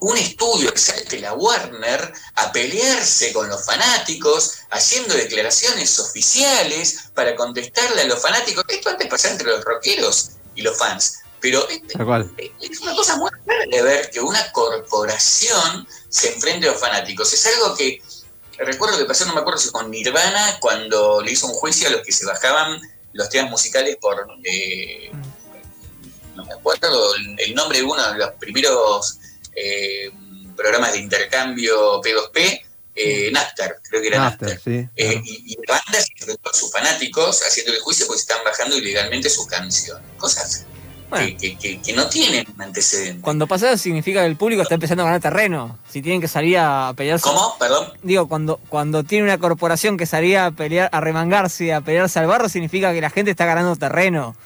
un 0.00 0.16
estudio, 0.16 0.72
que 0.72 0.78
salte 0.78 1.20
la 1.20 1.34
Warner 1.34 2.12
a 2.36 2.52
pelearse 2.52 3.32
con 3.34 3.48
los 3.48 3.64
fanáticos, 3.64 4.60
haciendo 4.70 5.14
declaraciones 5.14 5.98
oficiales 5.98 7.10
para 7.14 7.36
contestarle 7.36 8.02
a 8.02 8.06
los 8.06 8.22
fanáticos. 8.22 8.64
Esto 8.68 8.88
antes 8.88 9.08
pasaba 9.08 9.32
entre 9.32 9.48
los 9.48 9.64
rockeros 9.64 10.30
y 10.54 10.62
los 10.62 10.78
fans. 10.78 11.18
Pero 11.40 11.66
es 11.68 12.80
una 12.80 12.94
cosa 12.94 13.16
muy 13.16 13.30
rara 13.46 13.64
de 13.70 13.82
ver 13.82 14.10
que 14.10 14.20
una 14.20 14.52
corporación 14.52 15.86
se 16.08 16.34
enfrente 16.34 16.68
a 16.68 16.72
los 16.72 16.80
fanáticos. 16.80 17.32
Es 17.32 17.46
algo 17.46 17.74
que 17.76 18.02
recuerdo 18.64 18.98
que 18.98 19.04
pasó, 19.04 19.26
no 19.26 19.34
me 19.34 19.40
acuerdo 19.40 19.60
si 19.60 19.70
con 19.70 19.90
Nirvana, 19.90 20.58
cuando 20.60 21.20
le 21.20 21.32
hizo 21.32 21.46
un 21.46 21.54
juicio 21.54 21.88
a 21.88 21.92
los 21.92 22.02
que 22.02 22.12
se 22.12 22.26
bajaban 22.26 22.80
los 23.12 23.28
temas 23.28 23.50
musicales 23.50 23.96
por. 24.00 24.26
Eh, 24.44 25.10
no 26.36 26.44
me 26.44 26.54
acuerdo 26.54 27.14
el 27.38 27.54
nombre 27.54 27.78
de 27.78 27.84
uno 27.84 28.12
de 28.12 28.18
los 28.18 28.30
primeros 28.32 29.18
eh, 29.54 30.10
programas 30.56 30.92
de 30.92 30.98
intercambio 30.98 32.00
P2P. 32.02 32.62
Eh, 32.94 33.32
creo 33.88 34.02
que 34.02 34.08
era 34.08 34.18
Napster. 34.18 34.60
Eh, 34.66 35.22
y, 35.24 35.52
y, 35.52 35.56
la 35.66 35.74
banda 35.74 36.00
se 36.00 36.12
enfrentó 36.18 36.50
a 36.50 36.54
sus 36.54 36.70
fanáticos 36.70 37.40
haciendo 37.46 37.72
el 37.72 37.80
juicio 37.80 38.06
porque 38.06 38.20
están 38.20 38.44
bajando 38.44 38.76
ilegalmente 38.76 39.30
sus 39.30 39.46
canciones. 39.46 40.04
Cosas 40.18 40.66
que, 41.10 41.92
no 41.94 42.08
tienen 42.08 42.46
un 42.54 42.62
antecedente. 42.62 43.20
Cuando 43.20 43.46
pasa 43.46 43.68
eso 43.68 43.82
significa 43.82 44.20
que 44.20 44.26
el 44.26 44.36
público 44.36 44.62
está 44.62 44.74
empezando 44.74 45.02
a 45.02 45.06
ganar 45.06 45.20
terreno. 45.20 45.78
Si 45.90 46.02
tienen 46.02 46.20
que 46.20 46.28
salir 46.28 46.58
a 46.58 46.92
pelearse. 46.96 47.24
¿Cómo? 47.24 47.56
Perdón. 47.58 47.92
Digo, 48.02 48.28
cuando, 48.28 48.58
cuando 48.68 49.04
tiene 49.04 49.24
una 49.24 49.38
corporación 49.38 49.96
que 49.96 50.06
salía 50.06 50.46
a 50.46 50.50
pelear, 50.50 50.88
a 50.92 51.00
remangarse, 51.00 51.72
a 51.72 51.80
pelearse 51.80 52.18
al 52.18 52.26
barro, 52.26 52.48
significa 52.48 52.92
que 52.92 53.00
la 53.00 53.10
gente 53.10 53.30
está 53.30 53.44
ganando 53.44 53.76
terreno. 53.76 54.36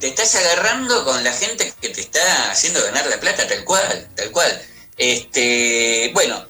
Te 0.00 0.08
estás 0.08 0.34
agarrando 0.34 1.04
con 1.04 1.22
la 1.22 1.32
gente 1.32 1.72
que 1.80 1.88
te 1.90 2.00
está 2.00 2.50
haciendo 2.50 2.82
ganar 2.82 3.06
la 3.06 3.20
plata, 3.20 3.46
tal 3.46 3.64
cual, 3.64 4.08
tal 4.16 4.30
cual. 4.32 4.62
Este, 4.96 6.10
bueno, 6.12 6.44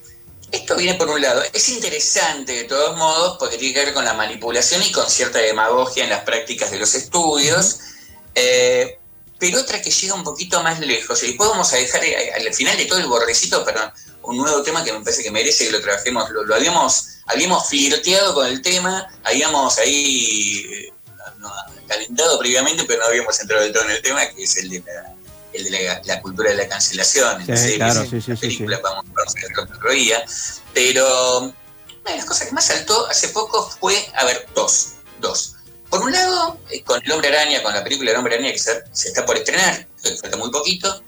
esto 0.52 0.76
viene 0.76 0.95
por 0.95 1.09
un 1.09 1.21
lado. 1.21 1.42
Es 1.52 1.69
interesante 1.71 2.52
de 2.52 2.64
todos 2.64 2.97
modos 2.97 3.37
porque 3.38 3.57
tiene 3.57 3.75
que 3.75 3.85
ver 3.87 3.95
con 3.95 4.04
la 4.04 4.12
manipulación 4.12 4.83
y 4.83 4.92
con 4.92 5.09
cierta 5.09 5.38
demagogia 5.38 6.04
en 6.04 6.11
las 6.11 6.25
prácticas 6.25 6.71
de 6.71 6.78
los 6.78 6.95
estudios. 6.95 7.81
Eh, 8.35 8.99
pero 9.42 9.58
otra 9.58 9.82
que 9.82 9.90
llega 9.90 10.14
un 10.14 10.22
poquito 10.22 10.62
más 10.62 10.78
lejos, 10.78 11.20
y 11.25 11.26
después 11.26 11.50
vamos 11.50 11.72
a 11.72 11.76
dejar 11.76 12.04
eh, 12.04 12.32
al 12.32 12.54
final 12.54 12.76
de 12.76 12.84
todo 12.84 13.00
el 13.00 13.08
bordecito 13.08 13.64
para 13.64 13.92
un 14.22 14.37
nuevo 14.37 14.62
tema 14.62 14.84
que 14.84 14.92
me 14.92 15.00
parece 15.00 15.25
que 15.25 15.32
merece 15.32 15.64
que 15.64 15.72
lo 15.72 15.80
trabajemos, 15.80 16.30
lo, 16.30 16.54
habíamos, 16.54 17.08
habíamos 17.26 17.66
flirteado 17.66 18.34
con 18.34 18.46
el 18.46 18.62
tema, 18.62 19.04
habíamos 19.25 19.78
ahí 19.78 20.64
eh, 20.70 20.92
calentado 21.88 22.38
previamente, 22.38 22.84
pero 22.84 23.00
no 23.00 23.06
habíamos 23.06 23.40
entrado 23.40 23.64
del 23.64 23.72
todo 23.72 23.82
en 23.82 23.90
el 23.90 24.02
tema, 24.02 24.25
que 24.28 24.44
es 24.44 24.56
el 24.58 24.70
de 24.70 24.78
la, 24.78 25.12
el 25.52 25.64
de 25.64 26.00
la, 26.04 26.22
cultura 26.22 26.50
de 26.50 26.58
la 26.58 26.68
cancelación. 26.68 27.42
En 27.50 27.58
sí, 27.58 27.75
claro, 27.75 28.06
sí, 28.08 28.20
sí, 28.20 28.34
película, 28.37 28.78
vamos, 28.80 29.06
a 29.16 29.61
otro 29.61 29.90
día, 29.90 30.25
pero 30.72 31.38
una 31.40 32.11
de 32.12 32.16
las 32.16 32.26
cosas 32.26 32.46
que 32.46 32.54
más 32.54 32.66
saltó 32.66 33.08
hace 33.08 33.26
poco 33.30 33.68
fue, 33.80 34.08
a 34.14 34.25
ver, 34.25 34.46
dos, 34.54 34.92
dos. 35.18 35.56
Por 35.92 36.00
un 36.00 36.11
lado, 36.11 36.58
eh, 36.70 36.82
con 36.82 37.04
El 37.04 37.12
Hombre 37.12 37.28
Araña, 37.28 37.62
con 37.62 37.75
la 37.75 37.84
película 37.84 38.12
El 38.12 38.16
Hombre 38.16 38.37
Araña 38.37 38.50
que 38.50 38.58
se, 38.58 38.82
está 38.92 39.26
por 39.26 39.37
estrenar, 39.37 39.87
falta 40.22 40.38
muy 40.38 40.50
poquito, 40.50 41.02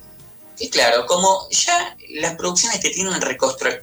y 0.59 0.69
claro, 0.69 1.07
como 1.07 1.49
ya 1.49 1.97
las 2.09 2.35
producciones 2.35 2.81
te 2.81 2.91
tienen 2.91 3.19
recontra 3.19 3.81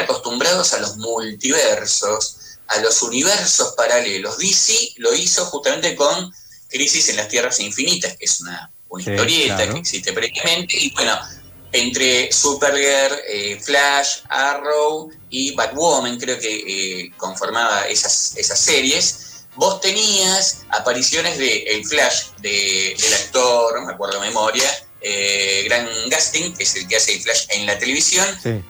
acostumbrados 0.00 0.72
a 0.74 0.78
los 0.78 0.96
multiversos, 0.98 2.36
a 2.68 2.78
los 2.78 3.02
universos 3.02 3.74
paralelos, 3.76 4.38
DC 4.38 4.92
lo 4.98 5.12
hizo 5.12 5.44
justamente 5.46 5.96
con 5.96 6.32
Crisis 6.68 7.08
en 7.08 7.16
las 7.16 7.26
Tierras 7.26 7.58
Infinitas, 7.58 8.16
que 8.16 8.24
es 8.24 8.40
una, 8.40 8.70
historieta 8.96 9.68
que 9.68 9.78
existe 9.80 10.12
previamente, 10.12 10.76
y 10.78 10.92
bueno, 10.92 11.18
entre 11.72 12.30
Supergirl, 12.30 13.16
eh, 13.26 13.60
Flash, 13.60 14.20
Arrow 14.28 15.10
y 15.30 15.52
Batwoman, 15.56 16.16
creo 16.16 16.38
que 16.38 16.62
eh, 17.06 17.10
conformaba 17.16 17.88
esas, 17.88 18.36
esas 18.36 18.60
series 18.60 19.27
vos 19.58 19.80
tenías 19.80 20.62
apariciones 20.70 21.36
de 21.36 21.64
el 21.64 21.84
Flash 21.84 22.28
del 22.38 23.14
actor, 23.24 23.80
no 23.80 23.86
me 23.86 23.92
acuerdo 23.92 24.20
de 24.20 24.28
memoria, 24.28 24.64
eh, 25.00 25.64
Grant 25.66 25.90
Gustin, 26.12 26.56
que 26.56 26.62
es 26.62 26.76
el 26.76 26.86
que 26.86 26.96
hace 26.96 27.16
el 27.16 27.22
Flash 27.22 27.46
en 27.50 27.66
la 27.66 27.76
televisión, 27.76 28.26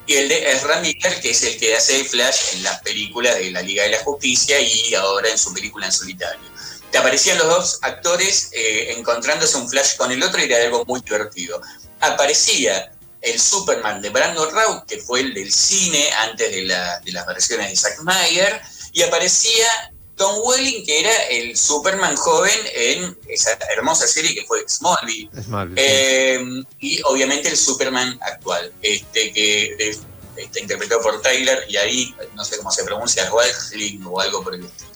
y 0.07 0.15
el 0.15 0.31
de 0.31 0.51
Ezra 0.51 0.81
Miller, 0.81 1.21
que 1.21 1.31
es 1.31 1.43
el 1.43 1.59
que 1.59 1.77
hace 1.77 2.01
el 2.01 2.07
Flash 2.07 2.55
en 2.55 2.63
las 2.63 2.81
películas 2.81 3.37
de 3.37 3.51
la 3.51 3.61
Liga 3.61 3.83
de 3.83 3.91
la 3.91 3.99
Justicia 3.99 4.59
y 4.61 4.95
ahora 4.95 5.29
en 5.29 5.39
su 5.39 5.53
película 5.53 5.87
en 5.87 5.93
solitario. 5.93 6.49
Te 6.91 6.97
aparecían 6.97 7.37
los 7.37 7.49
dos 7.49 7.79
actores 7.83 8.49
eh, 8.53 8.95
encontrándose 8.97 9.59
un 9.59 9.69
Flash 9.69 9.97
con 9.97 10.11
el 10.11 10.23
otro 10.23 10.41
y 10.41 10.45
era 10.45 10.65
algo 10.65 10.87
muy 10.87 11.03
divertido. 11.03 11.61
Aparecía 12.01 12.93
el 13.21 13.39
Superman 13.39 14.01
de 14.01 14.09
Brandon 14.09 14.51
Routh, 14.51 14.87
que 14.87 14.97
fue 14.99 15.21
el 15.21 15.35
del 15.35 15.53
cine 15.53 16.11
antes 16.13 16.51
de, 16.51 16.63
de 16.63 17.13
las 17.13 17.27
versiones 17.27 17.69
de 17.69 17.77
Zack 17.77 17.99
Snyder, 17.99 18.63
y 18.93 19.03
aparecía 19.03 19.93
Tom 20.19 20.37
Welling, 20.45 20.85
que 20.85 21.01
era 21.01 21.17
el 21.31 21.57
Superman 21.57 22.17
joven 22.17 22.59
en 22.75 23.17
esa 23.29 23.57
hermosa 23.75 24.07
serie 24.07 24.35
que 24.35 24.45
fue 24.45 24.65
Smallville. 24.69 25.31
Eh, 25.77 26.45
y 26.81 27.01
obviamente 27.05 27.49
el 27.49 27.57
Superman 27.57 28.19
actual, 28.21 28.73
este 28.83 29.33
que 29.33 29.97
está 30.37 30.61
interpretado 30.61 31.01
por 31.01 31.23
Tyler, 31.23 31.65
y 31.69 31.77
ahí 31.77 32.15
no 32.35 32.45
sé 32.45 32.59
cómo 32.59 32.71
se 32.71 32.85
pronuncia, 32.85 33.33
Wildling 33.33 34.05
o 34.05 34.21
algo 34.21 34.43
por 34.43 34.55
el 34.55 34.65
estilo. 34.65 34.91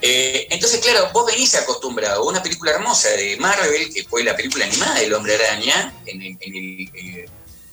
Eh, 0.00 0.48
entonces, 0.50 0.80
claro, 0.80 1.08
vos 1.12 1.24
venís 1.26 1.54
acostumbrado 1.54 2.22
a 2.22 2.26
una 2.26 2.42
película 2.42 2.72
hermosa 2.72 3.08
de 3.10 3.36
Marvel, 3.38 3.92
que 3.92 4.04
fue 4.04 4.22
la 4.22 4.36
película 4.36 4.66
animada 4.66 5.00
del 5.00 5.14
Hombre 5.14 5.34
Araña, 5.36 5.94
en 6.04 6.22
el, 6.22 6.36
eh, 6.94 7.26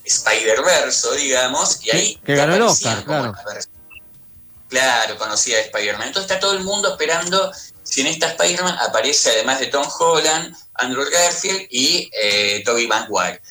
Spider-Verse, 0.05 1.15
digamos, 1.17 1.79
y 1.85 1.91
ahí... 1.91 2.19
Que 2.25 2.35
ganó 2.35 2.55
el 2.55 2.61
Oscar, 2.61 3.03
claro. 3.03 3.33
Claro, 4.71 5.17
conocía 5.17 5.57
a 5.57 5.61
Spider-Man. 5.61 6.07
Entonces 6.07 6.31
está 6.31 6.39
todo 6.39 6.53
el 6.53 6.63
mundo 6.63 6.91
esperando 6.91 7.51
si 7.83 7.99
en 7.99 8.07
esta 8.07 8.27
Spider-Man 8.27 8.77
aparece 8.79 9.31
además 9.31 9.59
de 9.59 9.67
Tom 9.67 9.85
Holland, 9.99 10.55
Andrew 10.75 11.03
Garfield 11.11 11.67
y 11.69 12.09
eh, 12.13 12.63
Tobey 12.63 12.87
Maguire. 12.87 13.41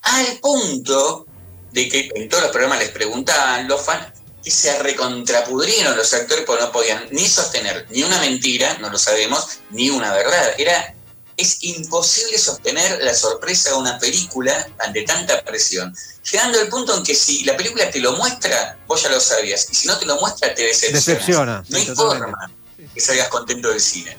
Al 0.00 0.38
punto 0.38 1.26
de 1.70 1.88
que 1.90 2.10
en 2.14 2.30
todos 2.30 2.44
los 2.44 2.52
programas 2.52 2.78
les 2.78 2.88
preguntaban 2.88 3.68
los 3.68 3.82
fans 3.82 4.06
que 4.42 4.50
se 4.50 4.82
recontrapudrieron 4.82 5.98
los 5.98 6.14
actores 6.14 6.44
porque 6.46 6.64
no 6.64 6.72
podían 6.72 7.08
ni 7.10 7.28
sostener 7.28 7.86
ni 7.90 8.02
una 8.02 8.18
mentira, 8.20 8.78
no 8.78 8.88
lo 8.88 8.96
sabemos, 8.96 9.58
ni 9.68 9.90
una 9.90 10.14
verdad. 10.14 10.54
Era 10.56 10.93
es 11.36 11.62
imposible 11.62 12.38
sostener 12.38 13.02
la 13.02 13.14
sorpresa 13.14 13.70
de 13.70 13.76
una 13.76 13.98
película 13.98 14.66
ante 14.78 15.02
tanta 15.02 15.42
presión. 15.42 15.94
Llegando 16.30 16.60
al 16.60 16.68
punto 16.68 16.96
en 16.96 17.02
que 17.02 17.14
si 17.14 17.44
la 17.44 17.56
película 17.56 17.90
te 17.90 18.00
lo 18.00 18.12
muestra, 18.12 18.78
vos 18.86 19.02
ya 19.02 19.08
lo 19.08 19.20
sabías, 19.20 19.68
y 19.70 19.74
si 19.74 19.86
no 19.88 19.98
te 19.98 20.06
lo 20.06 20.20
muestra, 20.20 20.54
te 20.54 20.62
decepciona. 20.62 21.64
No 21.68 21.76
hay 21.76 21.86
forma 21.86 22.50
que 22.94 23.00
salgas 23.00 23.28
contento 23.28 23.70
del 23.70 23.80
cine. 23.80 24.16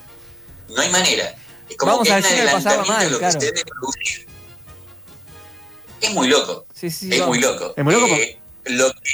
No 0.69 0.81
hay 0.81 0.89
manera. 0.89 1.35
Es 1.69 1.77
como 1.77 2.01
que 2.03 2.11
hay 2.11 2.21
un 2.21 2.27
adelantamiento 2.27 2.99
de 2.99 3.09
lo 3.09 3.19
que 3.19 3.31
se 3.31 3.39
debe 3.39 3.63
producir. 3.63 4.27
Es 6.01 6.11
muy 6.11 6.27
loco. 6.27 6.67
es 6.81 7.01
muy 7.01 7.39
loco. 7.39 7.73
Es 7.75 7.83
muy 7.83 7.93
loco. 7.93 8.07
Eh, 8.07 8.39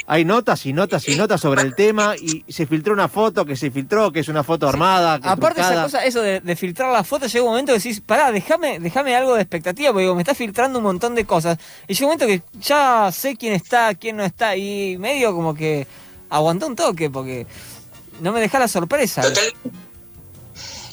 hay 0.06 0.24
notas 0.24 0.66
y 0.66 0.72
notas 0.72 1.08
y 1.08 1.16
notas 1.16 1.40
sobre 1.40 1.62
el 1.62 1.74
tema 1.74 2.14
y 2.16 2.44
se 2.48 2.66
filtró 2.66 2.92
una 2.92 3.08
foto 3.08 3.44
que 3.44 3.56
se 3.56 3.70
filtró, 3.70 4.12
que 4.12 4.20
es 4.20 4.28
una 4.28 4.42
foto 4.44 4.68
armada. 4.68 5.20
Aparte 5.22 5.60
esa 5.60 5.82
cosa, 5.82 6.04
eso 6.04 6.22
de, 6.22 6.56
filtrar 6.56 6.92
la 6.92 7.04
foto, 7.04 7.26
llega 7.26 7.44
un 7.44 7.50
momento 7.50 7.72
que 7.72 7.78
decís, 7.78 8.00
pará, 8.00 8.32
déjame, 8.32 8.78
déjame 8.78 9.14
algo 9.14 9.34
de 9.34 9.42
expectativa, 9.42 9.92
porque 9.92 10.12
me 10.14 10.22
está 10.22 10.34
filtrando 10.34 10.78
un 10.78 10.84
montón 10.84 11.14
de 11.14 11.24
cosas. 11.24 11.58
Y 11.88 11.94
llega 11.94 12.06
un 12.06 12.18
momento 12.18 12.26
que 12.26 12.42
ya 12.60 13.10
sé 13.12 13.36
quién 13.36 13.52
está, 13.54 13.94
quién 13.94 14.16
no 14.16 14.24
está, 14.24 14.56
y 14.56 14.96
medio 14.98 15.34
como 15.34 15.54
que 15.54 15.86
aguantó 16.30 16.66
un 16.66 16.76
toque, 16.76 17.10
porque 17.10 17.46
no 18.20 18.32
me 18.32 18.40
deja 18.40 18.58
la 18.58 18.68
sorpresa. 18.68 19.22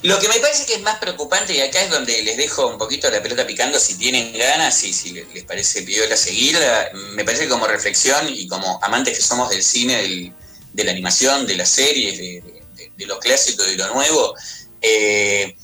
Lo 0.01 0.17
que 0.17 0.29
me 0.29 0.39
parece 0.39 0.65
que 0.65 0.75
es 0.75 0.81
más 0.81 0.97
preocupante, 0.99 1.53
y 1.53 1.59
acá 1.59 1.81
es 1.81 1.89
donde 1.89 2.21
les 2.23 2.37
dejo 2.37 2.67
un 2.67 2.77
poquito 2.77 3.09
la 3.09 3.21
pelota 3.21 3.45
picando 3.45 3.77
si 3.79 3.97
tienen 3.97 4.31
ganas 4.31 4.81
y 4.83 4.93
si 4.93 5.11
les 5.11 5.43
parece 5.43 5.83
piola 5.83 6.15
seguirla, 6.15 6.91
me 7.13 7.25
parece 7.25 7.43
que 7.43 7.49
como 7.49 7.67
reflexión 7.67 8.27
y 8.29 8.47
como 8.47 8.79
amantes 8.81 9.17
que 9.17 9.23
somos 9.23 9.49
del 9.49 9.61
cine, 9.61 10.33
de 10.73 10.83
la 10.83 10.91
animación, 10.91 11.45
de 11.45 11.55
las 11.57 11.69
series, 11.69 12.17
de, 12.17 13.05
lo 13.05 13.19
clásico 13.19 13.63
de 13.63 13.75
lo 13.75 13.93
nuevo, 13.93 14.35
eh, 14.81 15.57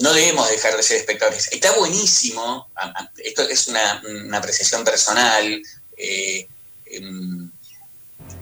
no 0.00 0.12
debemos 0.12 0.48
dejar 0.50 0.76
de 0.76 0.82
ser 0.82 0.98
espectadores. 0.98 1.48
Está 1.50 1.72
buenísimo, 1.72 2.70
esto 3.16 3.42
es 3.48 3.66
una, 3.66 4.00
apreciación 4.32 4.84
personal, 4.84 5.60
eh, 5.96 6.46
em, 6.86 7.50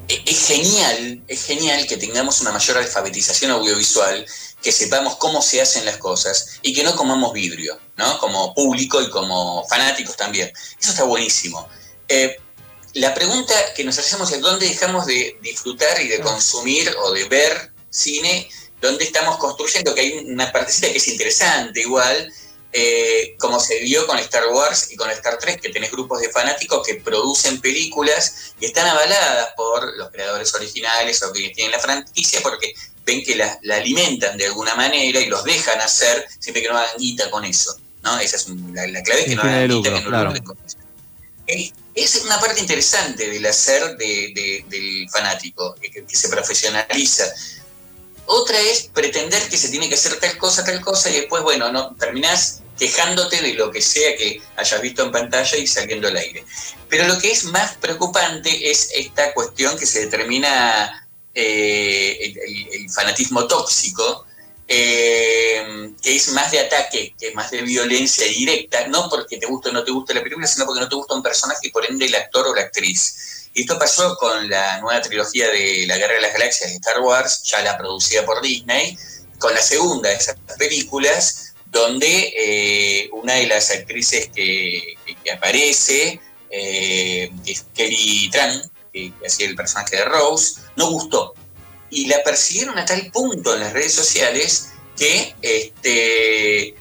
es 0.09 0.47
genial, 0.47 1.23
es 1.26 1.45
genial 1.45 1.87
que 1.87 1.97
tengamos 1.97 2.40
una 2.40 2.52
mayor 2.52 2.76
alfabetización 2.78 3.50
audiovisual 3.50 4.26
que 4.66 4.73
sepamos 4.73 5.14
cómo 5.14 5.40
se 5.42 5.62
hacen 5.62 5.85
las 5.85 5.96
cosas 5.99 6.58
y 6.61 6.75
que 6.75 6.82
no 6.82 6.96
comamos 6.96 7.32
vidrio, 7.32 7.78
¿no? 7.96 8.18
Como 8.18 8.52
público 8.52 9.00
y 9.00 9.08
como 9.11 9.64
fanáticos 9.68 10.16
también. 10.16 10.52
Eso 10.80 10.90
está 10.90 11.04
buenísimo. 11.04 11.68
Eh, 12.08 12.37
la 12.94 13.14
pregunta 13.14 13.54
que 13.76 13.85
nos 13.85 13.96
hacemos 13.96 14.32
es 14.32 14.40
dónde 14.40 14.66
dejamos 14.66 15.06
de 15.06 15.38
disfrutar 15.40 16.00
y 16.02 16.08
de 16.08 16.18
consumir 16.18 16.92
o 17.00 17.12
de 17.12 17.28
ver 17.28 17.70
cine, 17.90 18.49
dónde 18.80 19.04
estamos 19.04 19.37
construyendo, 19.37 19.94
que 19.94 20.00
hay 20.00 20.12
una 20.26 20.50
partecita 20.50 20.90
que 20.90 20.99
es 20.99 21.06
interesante 21.06 21.82
igual, 21.82 22.32
eh, 22.73 23.37
como 23.38 23.61
se 23.61 23.78
vio 23.78 24.04
con 24.08 24.18
Star 24.18 24.49
Wars 24.49 24.90
y 24.90 24.96
con 24.96 25.08
Star 25.11 25.38
Trek, 25.38 25.61
que 25.61 25.68
tenés 25.68 25.92
grupos 25.92 26.20
de 26.23 26.28
fanáticos 26.30 26.85
que 26.85 26.96
producen 26.96 27.61
películas 27.61 28.54
y 28.58 28.66
están 28.66 28.88
avaladas 28.88 29.50
por 29.56 29.96
los 29.96 30.11
creadores 30.11 30.52
originales 30.54 31.23
o 31.23 31.32
que 31.32 31.50
tienen 31.50 31.70
la 31.70 31.78
franquicia, 31.78 32.40
porque 32.42 32.75
ven 33.06 33.25
que 33.25 33.36
la, 33.36 33.58
alimentan 33.72 34.36
de 34.36 34.46
alguna 34.46 34.75
manera 34.75 35.20
y 35.20 35.26
los 35.26 35.44
dejan 35.44 35.80
hacer 35.80 36.26
siempre 36.40 36.62
que 36.62 36.68
no 36.68 36.76
hagan 36.76 36.98
guita 36.98 37.30
con 37.30 37.44
eso. 37.44 37.78
¿no? 38.02 38.18
Esa 38.18 38.36
es 38.36 38.48
la, 38.48 39.02
clave, 39.02 39.22
es 39.22 39.26
que 39.28 39.36
no 39.36 39.42
hagan 39.42 39.68
guita, 39.68 39.94
que 39.94 40.00
no 40.00 40.44
con 40.44 40.58
eso. 40.66 40.76
Es, 41.94 42.16
una 42.25 42.40
parte 42.40 42.60
interesante 42.60 43.30
del 43.30 43.46
hacer 43.46 43.96
del 43.96 45.08
fanático, 45.10 45.76
que, 45.80 46.04
se 46.08 46.28
profesionaliza. 46.28 47.25
Otra 48.26 48.60
es 48.60 48.90
pretender 48.92 49.48
que 49.48 49.56
se 49.56 49.68
tiene 49.68 49.88
que 49.88 49.94
hacer 49.94 50.18
tal 50.18 50.36
cosa, 50.36 50.64
tal 50.64 50.80
cosa, 50.80 51.08
y 51.08 51.14
después, 51.14 51.44
bueno, 51.44 51.70
no 51.70 51.94
terminás 51.94 52.62
quejándote 52.76 53.40
de 53.40 53.54
lo 53.54 53.70
que 53.70 53.80
sea 53.80 54.16
que 54.16 54.42
hayas 54.56 54.80
visto 54.82 55.04
en 55.04 55.12
pantalla 55.12 55.56
y 55.56 55.66
saliendo 55.66 56.08
al 56.08 56.16
aire. 56.16 56.44
Pero 56.88 57.06
lo 57.06 57.18
que 57.18 57.30
es 57.30 57.44
más 57.44 57.76
preocupante 57.76 58.70
es 58.70 58.90
esta 58.92 59.32
cuestión 59.32 59.78
que 59.78 59.86
se 59.86 60.00
determina 60.00 61.05
eh, 61.38 62.32
el, 62.72 62.90
fanatismo 62.90 63.46
tóxico, 63.46 64.24
eh, 64.66 65.92
que 66.02 66.16
es 66.16 66.28
más 66.28 66.50
de 66.50 66.60
ataque, 66.60 67.14
que 67.18 67.28
es 67.28 67.34
más 67.34 67.50
de 67.50 67.60
violencia 67.60 68.26
directa, 68.26 68.88
no 68.88 69.10
porque 69.10 69.36
te 69.36 69.44
guste 69.44 69.68
o 69.68 69.72
no 69.72 69.84
te 69.84 69.90
guste 69.90 70.14
la 70.14 70.22
película, 70.22 70.46
sino 70.46 70.64
porque 70.64 70.80
no 70.80 70.88
te 70.88 70.94
gusta 70.94 71.14
un 71.14 71.22
personaje 71.22 71.66
y 71.66 71.70
por 71.70 71.84
ende 71.84 72.06
el 72.06 72.14
actor 72.14 72.46
o 72.46 72.54
la 72.54 72.62
actriz. 72.62 73.50
Y 73.52 73.60
esto 73.60 73.78
pasó 73.78 74.16
con 74.16 74.48
la 74.48 74.80
nueva 74.80 75.02
trilogía 75.02 75.50
de 75.50 75.84
La 75.86 75.98
Guerra 75.98 76.14
de 76.14 76.22
las 76.22 76.32
Galaxias 76.32 76.70
de 76.70 76.76
Star 76.76 77.00
Wars, 77.00 77.42
ya 77.44 77.60
la 77.60 77.76
producida 77.76 78.24
por 78.24 78.40
Disney, 78.40 78.96
con 79.38 79.52
la 79.52 79.60
segunda 79.60 80.08
de 80.08 80.14
esas 80.14 80.36
películas, 80.56 81.52
donde 81.66 82.32
eh, 82.34 83.10
una 83.12 83.34
de 83.34 83.46
las 83.46 83.70
actrices 83.70 84.30
que, 84.34 84.94
aparece, 85.30 86.18
es 86.48 87.66
Kelly 87.74 88.30
Tran, 88.30 88.70
que 89.20 89.26
hacía 89.26 89.46
el 89.46 89.54
personaje 89.54 89.96
de 89.96 90.04
Rose, 90.04 90.60
no 90.76 90.90
gustó. 90.90 91.34
Y 91.90 92.06
la 92.06 92.22
persiguieron 92.24 92.78
a 92.78 92.84
tal 92.84 93.10
punto 93.12 93.54
en 93.54 93.60
las 93.60 93.72
redes 93.72 93.94
sociales 93.94 94.70
que 94.96 95.34
este, 95.42 96.74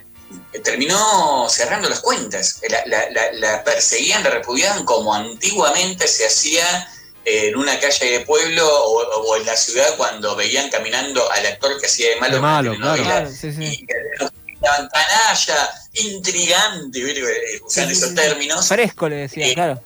terminó 0.63 1.47
cerrando 1.49 1.89
las 1.89 1.99
cuentas. 1.99 2.61
La, 2.87 3.63
perseguían, 3.63 4.23
la 4.23 4.29
repudiaban 4.29 4.85
como 4.85 5.13
antiguamente 5.13 6.07
se 6.07 6.25
hacía 6.25 6.89
en 7.25 7.55
una 7.55 7.79
calle 7.79 8.11
de 8.11 8.19
pueblo 8.21 8.67
o, 8.67 9.35
en 9.35 9.45
la 9.45 9.57
ciudad 9.57 9.97
cuando 9.97 10.35
veían 10.35 10.69
caminando 10.69 11.29
al 11.31 11.45
actor 11.45 11.79
que 11.79 11.87
hacía 11.87 12.09
de 12.11 12.15
malo, 12.17 12.39
malo 12.39 12.75
claro. 13.03 13.29
sí, 13.29 13.51
sí. 13.51 13.85
canalla, 14.61 15.69
intrigante, 15.93 16.99
eh, 16.99 17.61
usando 17.65 17.91
esos 17.91 18.13
términos. 18.13 18.67
Fresco 18.67 19.09
le 19.09 19.15
decía, 19.15 19.47
eh, 19.47 19.53
claro. 19.53 19.81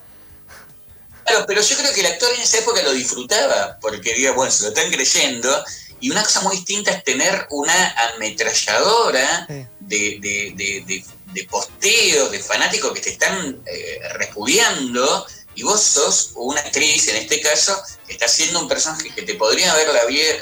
Claro, 1.30 1.46
pero 1.48 1.62
yo 1.62 1.78
creo 1.78 1.94
que 1.94 2.00
el 2.02 2.08
actor 2.08 2.30
en 2.34 2.42
esa 2.42 2.58
época 2.58 2.82
lo 2.82 2.92
disfrutaba, 2.92 3.78
porque 3.80 4.14
diga, 4.14 4.32
bueno, 4.32 4.52
se 4.52 4.64
lo 4.64 4.70
están 4.70 4.92
creyendo. 4.92 5.64
Y 6.00 6.10
una 6.10 6.24
cosa 6.24 6.42
muy 6.42 6.56
distinta 6.56 6.92
es 6.92 7.04
tener 7.04 7.46
una 7.50 7.96
ametralladora 8.16 9.46
de, 9.80 10.20
de, 10.20 11.48
posteos, 11.50 12.32
de 12.32 12.40
fanáticos 12.40 12.94
que 12.94 13.02
te 13.02 13.10
están 13.12 13.62
eh, 13.66 14.00
repudiando 14.16 15.26
y 15.56 15.64
vos 15.64 15.82
sos 15.82 16.32
una 16.36 16.62
actriz, 16.62 17.10
en 17.10 17.18
este 17.18 17.42
caso, 17.42 17.78
que 18.08 18.14
está 18.14 18.26
haciendo 18.26 18.62
un 18.62 18.68
personaje 18.68 19.10
que 19.14 19.24
te 19.24 19.36
podría 19.36 19.74
haber 19.74 19.90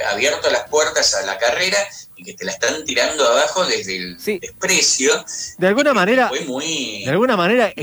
abierto 0.05 0.49
las 0.51 0.69
puertas 0.69 1.15
a 1.15 1.23
la 1.23 1.39
carrera 1.39 1.77
y 2.15 2.23
que 2.23 2.33
te 2.33 2.45
la 2.45 2.51
están 2.51 2.85
tirando 2.85 3.27
abajo 3.27 3.65
desde 3.65 3.97
el 3.97 4.17
desprecio. 4.17 5.25
De 5.57 5.67
alguna 5.67 5.93
manera, 5.93 6.31
muy, 6.45 7.03
de 7.03 7.09
alguna 7.09 7.35
manera, 7.35 7.73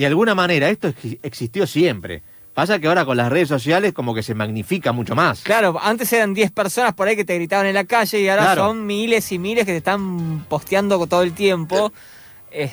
de 0.00 0.06
alguna 0.06 0.34
manera 0.34 0.68
esto 0.68 0.92
existió 1.22 1.66
siempre. 1.66 2.22
Pasa 2.54 2.78
que 2.78 2.88
ahora 2.88 3.04
con 3.04 3.16
las 3.16 3.30
redes 3.30 3.48
sociales 3.48 3.92
como 3.92 4.14
que 4.14 4.22
se 4.22 4.34
magnifica 4.34 4.92
mucho 4.92 5.14
más. 5.14 5.42
Claro, 5.42 5.78
antes 5.80 6.12
eran 6.12 6.34
10 6.34 6.50
personas 6.50 6.94
por 6.94 7.06
ahí 7.06 7.16
que 7.16 7.24
te 7.24 7.34
gritaban 7.36 7.66
en 7.66 7.74
la 7.74 7.84
calle 7.84 8.20
y 8.20 8.28
ahora 8.28 8.54
son 8.54 8.86
miles 8.86 9.30
y 9.30 9.38
miles 9.38 9.64
que 9.64 9.72
te 9.72 9.78
están 9.78 10.44
posteando 10.48 11.06
todo 11.06 11.22
el 11.22 11.32
tiempo. 11.32 11.92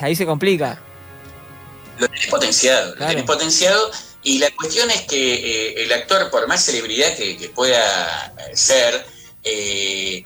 ahí 0.01 0.15
se 0.15 0.25
complica. 0.25 0.79
Lo 1.99 2.07
tenés 2.07 2.27
potenciado, 2.27 2.95
lo 2.95 3.07
tenés 3.07 3.23
potenciado. 3.23 3.91
Y 4.23 4.39
la 4.39 4.51
cuestión 4.51 4.89
es 4.91 5.03
que 5.03 5.35
eh, 5.35 5.83
el 5.83 5.93
actor, 5.93 6.29
por 6.29 6.47
más 6.47 6.63
celebridad 6.65 7.15
que, 7.15 7.49
pueda 7.55 8.33
ser, 8.53 9.05
eh, 9.43 10.17
eh, 10.17 10.23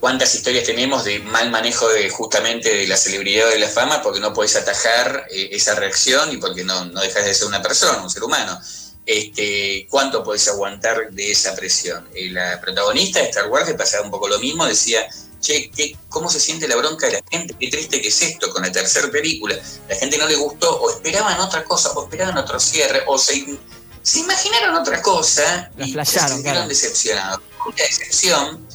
cuántas 0.00 0.34
historias 0.34 0.64
tenemos 0.64 1.04
de 1.04 1.18
mal 1.20 1.50
manejo 1.50 1.88
de 1.88 2.08
justamente 2.10 2.74
de 2.74 2.86
la 2.86 2.96
celebridad 2.96 3.48
o 3.48 3.50
de 3.50 3.58
la 3.58 3.68
fama 3.68 4.02
porque 4.02 4.20
no 4.20 4.32
podés 4.32 4.56
atajar 4.56 5.26
esa 5.30 5.74
reacción 5.74 6.32
y 6.32 6.38
porque 6.38 6.64
no, 6.64 6.84
no 6.86 7.00
dejas 7.00 7.24
de 7.24 7.34
ser 7.34 7.48
una 7.48 7.62
persona, 7.62 8.02
un 8.02 8.10
ser 8.10 8.22
humano. 8.22 8.58
Este, 9.06 9.86
¿Cuánto 9.90 10.24
podés 10.24 10.48
aguantar 10.48 11.10
de 11.10 11.30
esa 11.30 11.54
presión? 11.54 12.08
la 12.30 12.60
protagonista 12.60 13.20
de 13.20 13.26
Star 13.26 13.48
Wars, 13.48 13.66
que 13.66 13.74
pasaba 13.74 14.04
un 14.04 14.10
poco 14.10 14.28
lo 14.28 14.38
mismo, 14.38 14.64
decía, 14.64 15.06
che, 15.40 15.70
¿cómo 16.08 16.30
se 16.30 16.40
siente 16.40 16.66
la 16.66 16.76
bronca 16.76 17.06
de 17.06 17.12
la 17.12 17.22
gente? 17.30 17.54
Qué 17.58 17.68
triste 17.68 18.00
que 18.00 18.08
es 18.08 18.22
esto 18.22 18.50
con 18.50 18.62
la 18.62 18.72
tercera 18.72 19.10
película. 19.10 19.56
La 19.88 19.96
gente 19.96 20.16
no 20.16 20.26
le 20.26 20.36
gustó 20.36 20.80
o 20.80 20.90
esperaban 20.90 21.38
otra 21.40 21.64
cosa 21.64 21.90
o 21.92 22.04
esperaban 22.04 22.38
otro 22.38 22.58
cierre 22.58 23.02
o 23.06 23.18
se, 23.18 23.44
se 24.02 24.20
imaginaron 24.20 24.74
otra 24.76 25.02
cosa 25.02 25.70
y 25.76 25.92
se 25.92 26.28
sintieron 26.28 26.66
decepcionados. 26.66 27.40
La 27.76 27.84
decepción 27.84 28.66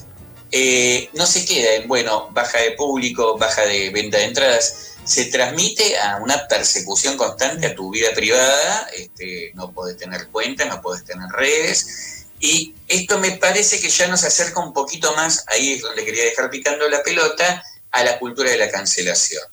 eh, 0.52 1.10
no 1.14 1.26
se 1.26 1.46
queda 1.46 1.76
en, 1.76 1.88
bueno, 1.88 2.30
baja 2.32 2.60
de 2.60 2.72
público, 2.72 3.38
baja 3.38 3.66
de 3.66 3.90
venta 3.90 4.18
de 4.18 4.26
entradas, 4.26 4.96
se 5.04 5.26
transmite 5.26 5.98
a 5.98 6.18
una 6.18 6.48
persecución 6.48 7.18
constante 7.18 7.68
a 7.68 7.76
tu 7.76 7.92
vida 7.92 8.10
privada, 8.14 8.90
este, 8.96 9.52
no 9.56 9.72
podés 9.72 9.98
tener 9.98 10.28
cuentas, 10.28 10.68
no 10.68 10.82
podés 10.82 11.06
tener 11.06 11.30
redes, 11.32 12.26
y 12.40 12.76
esto 12.88 13.20
me 13.20 13.32
parece 13.32 13.80
que 13.80 13.90
ya 13.90 14.08
nos 14.08 14.24
acerca 14.24 14.60
un 14.60 14.74
poquito 14.74 15.14
más, 15.16 15.44
ahí 15.48 15.74
es 15.74 15.82
donde 15.82 16.06
quería 16.06 16.24
dejar 16.26 16.50
picando 16.50 16.88
la 16.88 17.04
pelota, 17.04 17.64
a 17.92 18.04
la 18.04 18.20
cultura 18.20 18.52
de 18.52 18.58
la 18.58 18.70
cancelación. 18.70 19.44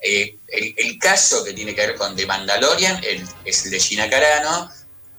Eh, 0.00 0.38
el, 0.48 0.98
caso 0.98 1.42
que 1.44 1.52
tiene 1.52 1.74
que 1.74 1.86
ver 1.86 1.96
con 1.96 2.14
The 2.14 2.26
Mandalorian 2.26 3.00
es 3.44 3.64
el 3.64 3.70
de 3.70 3.80
Gina 3.80 4.10
Carano, 4.10 4.70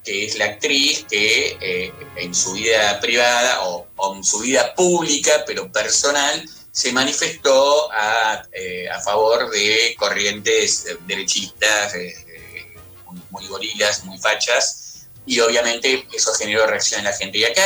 que 0.07 0.23
es 0.23 0.37
la 0.37 0.45
actriz 0.45 1.05
que 1.09 1.57
eh, 1.59 1.91
en 2.15 2.33
su 2.33 2.53
vida 2.53 2.97
privada 3.01 3.65
o, 3.65 4.15
en 4.15 4.23
su 4.23 4.39
vida 4.39 4.73
pública, 4.73 5.43
pero 5.45 5.69
personal, 5.69 6.49
se 6.71 6.93
manifestó 6.93 7.91
a, 7.91 8.41
eh, 8.53 8.87
favor 9.03 9.49
de 9.49 9.95
corrientes 9.99 10.85
derechistas, 11.05 11.93
muy, 13.05 13.21
muy, 13.31 13.47
gorilas, 13.47 14.05
muy 14.05 14.17
fachas, 14.17 15.07
y 15.25 15.41
obviamente 15.41 16.07
eso 16.13 16.33
generó 16.35 16.65
reacción 16.67 16.99
en 16.99 17.05
la 17.05 17.13
gente. 17.13 17.39
Y 17.39 17.43
acá 17.43 17.65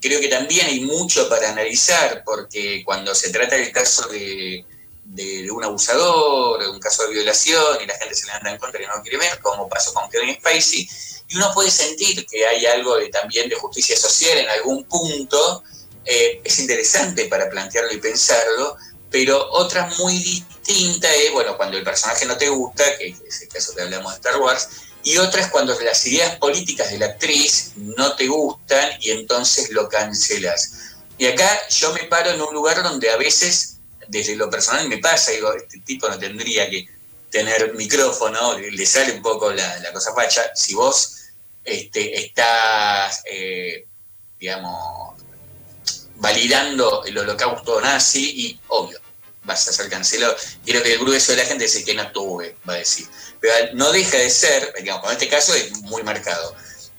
creo 0.00 0.20
que 0.20 0.28
también 0.28 0.66
hay 0.66 0.80
mucho 0.80 1.28
para 1.28 1.50
analizar, 1.50 2.24
porque 2.24 2.82
cuando 2.84 3.14
se 3.14 3.30
trata 3.30 3.54
del 3.54 3.70
caso 3.70 4.08
de, 4.08 4.64
un 5.04 5.64
abusador, 5.64 6.62
de 6.62 6.70
un 6.70 6.80
caso 6.80 7.04
de 7.04 7.14
violación, 7.14 7.78
y 7.82 7.86
la 7.86 7.98
gente 7.98 8.14
se 8.14 8.26
le 8.26 8.32
anda 8.32 8.50
en 8.50 8.58
contra 8.58 8.82
y 8.82 8.86
no 8.86 9.02
quiere 9.02 9.18
ver, 9.18 9.40
como 9.40 9.68
pasó 9.68 9.92
con 9.92 10.08
Kevin 10.08 10.36
Spacey, 10.36 10.88
y 11.28 11.36
uno 11.36 11.52
puede 11.54 11.70
sentir 11.70 12.26
que 12.26 12.46
hay 12.46 12.66
algo 12.66 12.96
de, 12.96 13.08
también 13.08 13.48
de 13.48 13.56
justicia 13.56 13.96
social 13.96 14.38
en 14.38 14.48
algún 14.48 14.84
punto, 14.84 15.62
eh, 16.04 16.40
es 16.44 16.58
interesante 16.58 17.26
para 17.26 17.48
plantearlo 17.48 17.92
y 17.92 17.98
pensarlo, 17.98 18.76
pero 19.10 19.50
otra 19.52 19.90
muy 19.98 20.18
distinta 20.18 21.12
es, 21.14 21.32
bueno, 21.32 21.56
cuando 21.56 21.76
el 21.76 21.84
personaje 21.84 22.24
no 22.24 22.36
te 22.36 22.48
gusta, 22.48 22.84
que 22.96 23.08
es 23.08 23.42
el 23.42 23.48
caso 23.48 23.74
que 23.74 23.82
hablamos 23.82 24.12
de 24.12 24.16
Star 24.16 24.40
Wars, 24.40 24.68
y 25.04 25.18
otra 25.18 25.42
es 25.42 25.48
cuando 25.48 25.78
las 25.80 26.06
ideas 26.06 26.36
políticas 26.36 26.90
de 26.90 26.98
la 26.98 27.06
actriz 27.06 27.72
no 27.76 28.14
te 28.14 28.28
gustan 28.28 28.90
y 29.00 29.10
entonces 29.10 29.70
lo 29.70 29.88
cancelas. 29.88 30.94
Y 31.18 31.26
acá 31.26 31.68
yo 31.68 31.92
me 31.92 32.04
paro 32.04 32.30
en 32.30 32.40
un 32.40 32.54
lugar 32.54 32.82
donde 32.82 33.10
a 33.10 33.16
veces, 33.16 33.71
desde 34.12 34.36
lo 34.36 34.48
personal 34.50 34.88
me 34.88 34.98
pasa, 34.98 35.32
digo, 35.32 35.52
este 35.54 35.80
tipo 35.80 36.08
no 36.08 36.18
tendría 36.18 36.68
que 36.68 36.86
tener 37.30 37.74
micrófono, 37.74 38.58
le 38.58 38.86
sale 38.86 39.12
un 39.12 39.22
poco 39.22 39.52
la, 39.52 39.92
cosa 39.92 40.14
facha. 40.14 40.54
Si 40.54 40.74
vos 40.74 41.30
este, 41.64 42.20
estás, 42.20 43.22
eh, 43.24 43.86
digamos, 44.38 45.16
validando 46.16 47.04
el 47.04 47.16
holocausto 47.18 47.80
nazi 47.80 48.46
y, 48.46 48.60
obvio, 48.68 49.00
vas 49.44 49.66
a 49.66 49.72
ser 49.72 49.88
cancelado. 49.88 50.36
Creo 50.64 50.82
que 50.82 50.92
el 50.92 50.98
grueso 51.00 51.32
de 51.32 51.38
la 51.38 51.44
gente 51.46 51.64
dice 51.64 51.84
que 51.84 51.94
no 51.94 52.12
tuve, 52.12 52.56
va 52.68 52.74
a 52.74 52.76
decir 52.76 53.08
pero 53.42 53.74
no 53.74 53.90
deja 53.90 54.18
de 54.18 54.30
ser, 54.30 54.72
digamos, 54.78 55.04
en 55.06 55.12
este 55.12 55.28
caso 55.28 55.52
es 55.52 55.72
muy 55.82 56.04
marcado. 56.04 56.54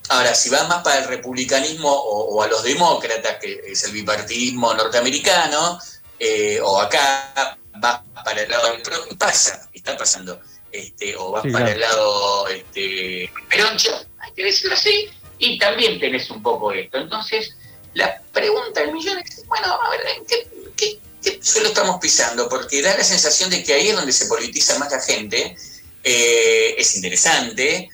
Ahora, 0.10 0.36
si 0.36 0.50
va 0.50 0.68
más 0.68 0.84
para 0.84 1.00
el 1.00 1.08
republicanismo 1.08 1.90
o, 1.90 2.44
a 2.44 2.48
los 2.48 2.64
demócratas, 2.64 3.38
que 3.40 3.62
es 3.66 3.86
el 3.86 3.94
bipartidismo 3.94 4.74
norteamericano, 4.74 5.80
eh, 6.26 6.62
o 6.62 6.80
acá 6.80 7.58
va 7.84 8.02
para 8.24 8.44
el 8.44 8.50
lado 8.50 8.72
del 8.72 9.18
pasa, 9.18 9.70
está 9.74 9.98
pasando, 9.98 10.40
este, 10.72 11.18
o 11.18 11.32
va 11.32 11.44
para 11.44 11.70
el 11.72 11.80
lado 11.82 12.48
este, 12.48 13.30
peroncho, 13.50 13.92
hay 14.20 14.32
que 14.32 14.46
decirlo 14.46 14.74
así, 14.76 15.10
y 15.38 15.58
también 15.60 16.00
tenés 16.00 16.30
un 16.30 16.42
poco 16.42 16.72
esto. 16.72 16.98
Entonces, 16.98 17.58
la 17.94 18.22
pregunta 18.32 18.80
del 18.80 18.94
millón 18.94 19.18
es, 19.18 19.46
bueno, 19.48 19.68
a 19.68 19.90
ver, 19.90 20.02
¿qué, 20.26 20.48
qué, 20.78 21.00
qué 21.22 21.40
suelo 21.44 21.68
estamos 21.68 22.00
pisando? 22.00 22.48
Porque 22.48 22.82
da 22.82 22.96
la 22.96 23.04
sensación 23.04 23.50
de 23.50 23.62
que 23.62 23.74
ahí 23.74 23.90
es 23.90 23.96
donde 23.96 24.14
se 24.14 24.28
politiza 24.28 24.80
más 24.80 24.94
la 24.94 25.02
gente, 25.02 25.58
eh, 26.06 26.76
es 26.78 26.96
interesante 26.96 27.90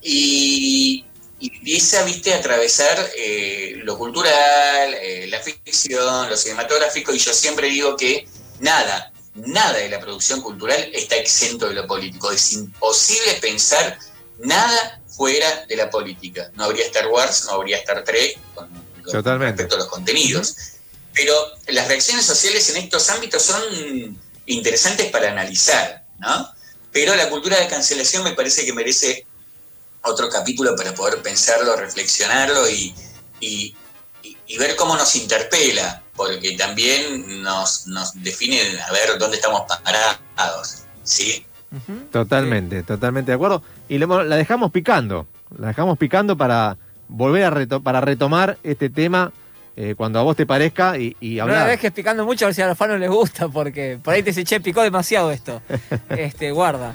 y, 0.00 1.04
empieza, 1.52 2.02
viste, 2.04 2.32
a 2.32 2.38
atravesar 2.38 3.10
eh, 3.16 3.74
lo 3.82 3.98
cultural, 3.98 4.94
eh, 4.94 5.26
la 5.28 5.40
ficción, 5.40 6.28
lo 6.28 6.36
cinematográfico, 6.36 7.12
y 7.12 7.18
yo 7.18 7.32
siempre 7.32 7.68
digo 7.68 7.96
que 7.96 8.26
nada, 8.60 9.12
nada 9.34 9.78
de 9.78 9.88
la 9.88 10.00
producción 10.00 10.40
cultural 10.40 10.90
está 10.92 11.16
exento 11.16 11.68
de 11.68 11.74
lo 11.74 11.86
político. 11.86 12.30
Es 12.30 12.52
imposible 12.52 13.34
pensar 13.40 13.98
nada 14.38 15.00
fuera 15.08 15.64
de 15.66 15.76
la 15.76 15.90
política. 15.90 16.50
No 16.54 16.64
habría 16.64 16.86
Star 16.86 17.08
Wars, 17.08 17.44
no 17.46 17.52
habría 17.52 17.78
Star 17.78 18.04
Trek, 18.04 18.38
con, 18.54 18.68
respecto 19.40 19.74
a 19.74 19.78
los 19.78 19.88
contenidos. 19.88 20.56
Pero 21.12 21.34
las 21.68 21.86
reacciones 21.88 22.26
sociales 22.26 22.68
en 22.70 22.76
estos 22.76 23.08
ámbitos 23.10 23.42
son 23.42 24.18
interesantes 24.46 25.10
para 25.10 25.30
analizar, 25.30 26.04
¿no? 26.18 26.50
Pero 26.90 27.14
la 27.14 27.28
cultura 27.28 27.58
de 27.58 27.68
cancelación 27.68 28.24
me 28.24 28.32
parece 28.32 28.64
que 28.64 28.72
merece 28.72 29.26
otro 30.04 30.28
capítulo 30.28 30.74
para 30.76 30.94
poder 30.94 31.22
pensarlo, 31.22 31.76
reflexionarlo 31.76 32.68
y, 32.68 32.94
ver 34.58 34.76
cómo 34.76 34.96
nos 34.96 35.16
interpela, 35.16 36.02
porque 36.14 36.56
también 36.56 37.42
nos, 37.42 37.84
define 38.14 38.80
a 38.80 38.92
ver 38.92 39.18
dónde 39.18 39.36
estamos 39.36 39.62
parados. 39.82 40.84
¿sí? 41.02 41.44
Totalmente, 42.12 42.82
totalmente 42.82 43.32
de 43.32 43.34
acuerdo. 43.34 43.62
Y 43.88 43.98
la 43.98 44.36
dejamos 44.36 44.70
picando, 44.70 45.26
la 45.58 45.68
dejamos 45.68 45.98
picando 45.98 46.36
para 46.36 46.76
volver 47.08 47.44
a 47.44 47.80
para 47.80 48.00
retomar 48.00 48.58
este 48.62 48.90
tema 48.90 49.32
eh, 49.76 49.94
cuando 49.96 50.20
a 50.20 50.22
vos 50.22 50.36
te 50.36 50.46
parezca 50.46 50.98
y, 50.98 51.16
y 51.20 51.40
hablar. 51.40 51.58
No 51.58 51.64
la 51.64 51.70
dejes 51.70 51.92
picando 51.92 52.24
mucho 52.24 52.44
a 52.44 52.48
ver 52.48 52.54
si 52.54 52.62
a 52.62 52.68
los 52.68 52.78
fans 52.78 52.98
les 53.00 53.10
gusta, 53.10 53.48
porque 53.48 53.98
por 54.02 54.14
ahí 54.14 54.22
te 54.22 54.30
dice, 54.30 54.44
che, 54.44 54.60
picó 54.60 54.82
demasiado 54.82 55.32
esto. 55.32 55.60
este, 56.10 56.52
guarda. 56.52 56.94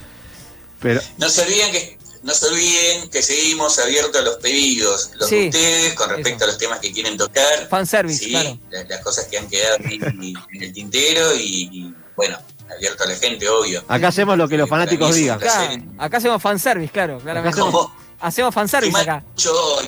Pero... 0.80 1.02
No 1.18 1.28
se 1.28 1.42
olviden 1.42 1.72
que 1.72 1.99
no 2.24 2.34
se 2.34 2.48
olviden 2.48 3.10
que 3.10 3.22
seguimos 3.22 3.80
abiertos 3.80 4.22
a 4.22 4.24
los 4.24 4.38
pedidos, 4.38 5.12
los 5.16 5.30
de 5.30 5.48
ustedes, 5.48 5.94
con 5.94 6.10
respecto 6.10 6.44
a 6.44 6.48
los 6.48 6.58
temas 6.58 6.80
que 6.80 6.92
quieren 6.92 7.18
tocar. 7.18 7.68
Fanservice, 7.70 8.24
sí, 8.24 8.32
claro. 8.32 8.58
Las, 8.90 9.02
cosas 9.02 9.26
que 9.26 9.38
han 9.38 9.48
quedado 9.48 9.78
en 9.78 10.64
el 10.64 10.74
tintero 10.74 11.36
y, 11.36 11.94
bueno, 12.16 12.38
abierto 12.74 13.04
a 13.04 13.08
la 13.08 13.16
gente, 13.16 13.48
obvio. 13.48 13.84
Acá 13.88 14.10
hacemos 14.10 14.38
lo 14.38 14.48
que 14.48 14.58
los 14.58 14.70
fanáticos 14.70 15.16
digan. 15.16 15.38
Acá, 15.38 15.72
acá, 15.98 16.18
hacemos 16.18 16.42
fanservice, 16.42 16.92
claro, 16.92 17.20
claramente. 17.20 17.60
Hacemos, 17.60 17.92
hacemos 18.20 18.54
fanservice 18.54 19.00
acá. 19.00 19.24
Yo, 19.38 19.80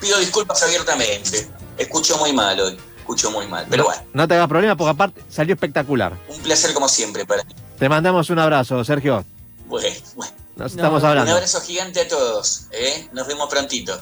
pido 0.00 0.18
disculpas 0.18 0.62
abiertamente. 0.62 1.48
Escucho 1.76 2.18
muy 2.18 2.32
mal 2.32 2.58
hoy. 2.58 2.76
Escucho 2.98 3.30
muy 3.30 3.46
mal. 3.46 3.66
Pero 3.70 3.84
bueno. 3.84 4.02
No 4.12 4.28
te 4.28 4.34
hagas 4.34 4.48
problema 4.48 4.76
porque 4.76 4.90
aparte 4.90 5.22
salió 5.30 5.54
espectacular. 5.54 6.14
Un 6.28 6.40
placer 6.40 6.74
como 6.74 6.88
siempre 6.88 7.24
para 7.24 7.44
mí. 7.44 7.54
Te 7.78 7.88
mandamos 7.88 8.28
un 8.30 8.38
abrazo, 8.38 8.84
Sergio. 8.84 9.24
Bueno, 9.66 9.96
bueno. 10.16 10.37
Nos 10.58 10.72
estamos 10.72 11.04
hablando. 11.04 11.30
Un 11.30 11.36
abrazo 11.36 11.60
gigante 11.60 12.00
a 12.00 12.08
todos. 12.08 12.62
¿eh? 12.72 13.08
Nos 13.12 13.28
vemos 13.28 13.48
prontito. 13.48 13.98